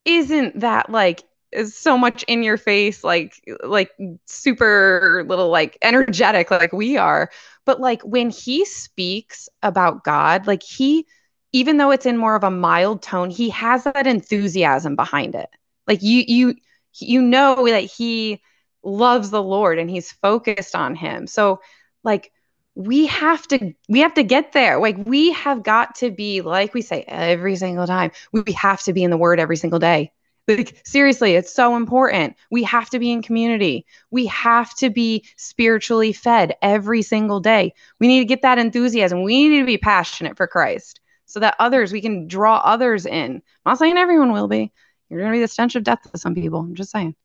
isn't 0.04 0.60
that 0.60 0.90
like 0.90 1.24
is 1.52 1.76
so 1.76 1.96
much 1.96 2.22
in 2.24 2.42
your 2.42 2.56
face 2.56 3.02
like 3.02 3.34
like 3.62 3.90
super 4.26 5.24
little 5.26 5.48
like 5.48 5.78
energetic 5.82 6.50
like 6.50 6.72
we 6.72 6.96
are. 6.96 7.30
But 7.64 7.80
like 7.80 8.02
when 8.02 8.30
he 8.30 8.64
speaks 8.64 9.48
about 9.62 10.04
god 10.04 10.46
like 10.46 10.62
he 10.62 11.06
even 11.52 11.76
though 11.76 11.90
it's 11.90 12.06
in 12.06 12.16
more 12.16 12.36
of 12.36 12.44
a 12.44 12.50
mild 12.50 13.02
tone 13.02 13.30
he 13.30 13.50
has 13.50 13.84
that 13.84 14.06
enthusiasm 14.06 14.96
behind 14.96 15.34
it. 15.34 15.48
Like 15.86 16.02
you 16.02 16.24
you 16.26 16.54
you 16.98 17.22
know 17.22 17.66
that 17.66 17.84
he 17.84 18.40
loves 18.82 19.30
the 19.30 19.42
lord 19.42 19.78
and 19.78 19.90
he's 19.90 20.12
focused 20.12 20.74
on 20.74 20.94
him. 20.94 21.26
So 21.26 21.60
like 22.04 22.32
we 22.76 23.06
have 23.06 23.48
to 23.48 23.74
we 23.88 24.00
have 24.00 24.14
to 24.14 24.22
get 24.22 24.52
there. 24.52 24.78
Like 24.78 24.98
we 25.06 25.32
have 25.32 25.62
got 25.62 25.96
to 25.96 26.10
be 26.10 26.42
like 26.42 26.74
we 26.74 26.82
say 26.82 27.04
every 27.08 27.56
single 27.56 27.86
time 27.86 28.12
we 28.32 28.52
have 28.52 28.82
to 28.82 28.92
be 28.92 29.02
in 29.02 29.10
the 29.10 29.16
word 29.16 29.40
every 29.40 29.56
single 29.56 29.78
day. 29.78 30.12
Like 30.46 30.80
seriously 30.84 31.34
it's 31.34 31.52
so 31.52 31.74
important. 31.74 32.36
We 32.50 32.62
have 32.64 32.90
to 32.90 32.98
be 32.98 33.10
in 33.10 33.22
community. 33.22 33.86
We 34.10 34.26
have 34.26 34.74
to 34.76 34.90
be 34.90 35.24
spiritually 35.36 36.12
fed 36.12 36.54
every 36.60 37.00
single 37.00 37.40
day. 37.40 37.72
We 37.98 38.08
need 38.08 38.20
to 38.20 38.26
get 38.26 38.42
that 38.42 38.58
enthusiasm. 38.58 39.22
We 39.22 39.48
need 39.48 39.60
to 39.60 39.66
be 39.66 39.78
passionate 39.78 40.36
for 40.36 40.46
christ 40.46 41.00
so 41.24 41.40
that 41.40 41.56
others 41.58 41.92
we 41.92 42.02
can 42.02 42.28
draw 42.28 42.58
others 42.58 43.06
in. 43.06 43.36
I'm 43.36 43.42
not 43.64 43.78
saying 43.78 43.96
everyone 43.96 44.32
will 44.32 44.48
be. 44.48 44.70
You're 45.08 45.20
going 45.20 45.32
to 45.32 45.36
be 45.36 45.40
the 45.40 45.48
stench 45.48 45.76
of 45.76 45.82
death 45.82 46.10
to 46.12 46.18
some 46.18 46.34
people. 46.34 46.60
I'm 46.60 46.74
just 46.74 46.90
saying 46.90 47.16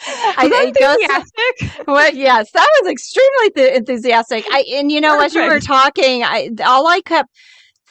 I, 0.00 0.64
enthusiastic. 0.66 1.86
well, 1.86 2.14
yes, 2.14 2.50
that 2.52 2.68
was 2.80 2.90
extremely 2.90 3.50
th- 3.50 3.76
enthusiastic. 3.78 4.44
I 4.50 4.64
and 4.74 4.92
you 4.92 5.00
know, 5.00 5.16
Perfect. 5.16 5.26
as 5.26 5.34
you 5.34 5.48
were 5.48 5.60
talking, 5.60 6.22
I 6.22 6.50
all 6.64 6.86
I 6.86 7.00
kept 7.00 7.30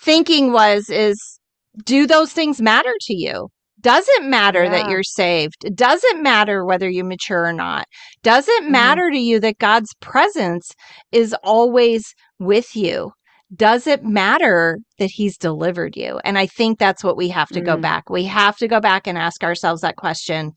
thinking 0.01 0.51
was, 0.51 0.89
is 0.89 1.39
do 1.83 2.05
those 2.07 2.31
things 2.31 2.61
matter 2.61 2.93
to 3.01 3.15
you? 3.15 3.49
Does 3.81 4.05
it 4.09 4.23
matter 4.23 4.63
yeah. 4.63 4.71
that 4.71 4.89
you're 4.89 5.03
saved? 5.03 5.75
Does 5.75 6.01
it 6.05 6.21
matter 6.21 6.65
whether 6.65 6.89
you 6.89 7.03
mature 7.03 7.45
or 7.45 7.53
not? 7.53 7.85
Does 8.23 8.47
it 8.47 8.63
mm-hmm. 8.63 8.71
matter 8.71 9.11
to 9.11 9.17
you 9.17 9.39
that 9.41 9.59
God's 9.59 9.93
presence 9.99 10.71
is 11.11 11.35
always 11.43 12.15
with 12.39 12.75
you? 12.75 13.11
Does 13.55 13.85
it 13.85 14.03
matter 14.03 14.79
that 14.97 15.11
he's 15.11 15.37
delivered 15.37 15.95
you? 15.95 16.19
And 16.23 16.37
I 16.37 16.47
think 16.47 16.79
that's 16.79 17.03
what 17.03 17.15
we 17.15 17.29
have 17.29 17.49
to 17.49 17.61
mm. 17.61 17.65
go 17.65 17.77
back. 17.77 18.09
We 18.09 18.23
have 18.23 18.57
to 18.57 18.67
go 18.67 18.79
back 18.79 19.05
and 19.05 19.19
ask 19.19 19.43
ourselves 19.43 19.81
that 19.81 19.97
question 19.97 20.53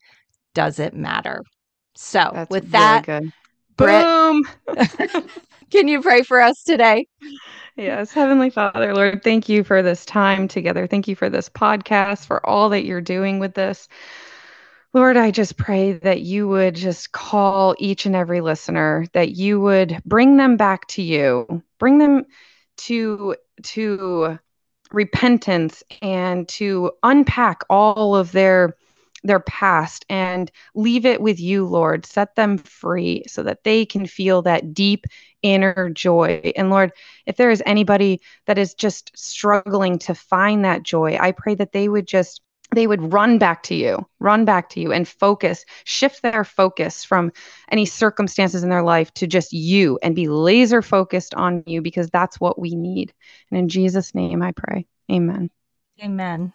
does 0.53 0.79
it 0.79 0.93
matter? 0.93 1.43
So, 1.95 2.31
That's 2.33 2.49
with 2.49 2.71
that, 2.71 3.05
boom. 3.75 4.43
can 5.69 5.87
you 5.87 6.01
pray 6.01 6.23
for 6.23 6.39
us 6.41 6.63
today? 6.63 7.07
Yes, 7.75 8.11
Heavenly 8.11 8.49
Father, 8.49 8.93
Lord, 8.93 9.23
thank 9.23 9.47
you 9.47 9.63
for 9.63 9.81
this 9.81 10.05
time 10.05 10.47
together. 10.47 10.87
Thank 10.87 11.07
you 11.07 11.15
for 11.15 11.29
this 11.29 11.49
podcast, 11.49 12.25
for 12.25 12.45
all 12.45 12.69
that 12.69 12.85
you're 12.85 13.01
doing 13.01 13.39
with 13.39 13.53
this. 13.53 13.87
Lord, 14.93 15.17
I 15.17 15.31
just 15.31 15.55
pray 15.55 15.93
that 15.93 16.21
you 16.21 16.47
would 16.47 16.75
just 16.75 17.11
call 17.11 17.75
each 17.77 18.05
and 18.05 18.15
every 18.15 18.41
listener, 18.41 19.05
that 19.13 19.31
you 19.31 19.61
would 19.61 20.01
bring 20.03 20.37
them 20.37 20.57
back 20.57 20.87
to 20.87 21.03
you, 21.03 21.63
bring 21.77 21.99
them 21.99 22.25
to 22.77 23.35
to 23.63 24.39
repentance 24.91 25.83
and 26.01 26.47
to 26.47 26.91
unpack 27.03 27.63
all 27.69 28.15
of 28.15 28.31
their 28.31 28.75
their 29.23 29.39
past 29.39 30.05
and 30.09 30.51
leave 30.75 31.05
it 31.05 31.21
with 31.21 31.39
you, 31.39 31.65
Lord. 31.65 32.05
Set 32.05 32.35
them 32.35 32.57
free 32.57 33.23
so 33.27 33.43
that 33.43 33.63
they 33.63 33.85
can 33.85 34.05
feel 34.05 34.41
that 34.43 34.73
deep 34.73 35.05
inner 35.41 35.89
joy. 35.89 36.51
And 36.55 36.69
Lord, 36.69 36.91
if 37.25 37.37
there 37.37 37.51
is 37.51 37.63
anybody 37.65 38.21
that 38.45 38.57
is 38.57 38.73
just 38.73 39.11
struggling 39.17 39.99
to 39.99 40.15
find 40.15 40.65
that 40.65 40.83
joy, 40.83 41.17
I 41.19 41.31
pray 41.31 41.55
that 41.55 41.71
they 41.71 41.89
would 41.89 42.07
just 42.07 42.41
they 42.71 42.85
would 42.85 43.11
run 43.13 43.39
back 43.39 43.63
to 43.63 43.73
you, 43.75 44.05
run 44.19 44.45
back 44.45 44.69
to 44.69 44.79
you 44.79 44.91
and 44.91 45.07
focus, 45.07 45.65
shift 45.85 46.21
their 46.21 46.43
focus 46.43 47.03
from 47.03 47.31
any 47.71 47.85
circumstances 47.85 48.63
in 48.63 48.69
their 48.69 48.83
life 48.83 49.11
to 49.15 49.25
just 49.25 49.51
you 49.53 49.97
and 50.03 50.15
be 50.15 50.27
laser 50.27 50.81
focused 50.83 51.33
on 51.33 51.63
you 51.65 51.81
because 51.81 52.09
that's 52.11 52.39
what 52.39 52.59
we 52.59 52.75
need. 52.75 53.11
And 53.49 53.59
in 53.59 53.69
Jesus' 53.69 54.13
name 54.13 54.43
I 54.43 54.51
pray. 54.51 54.85
Amen. 55.11 55.49
Amen. 56.01 56.53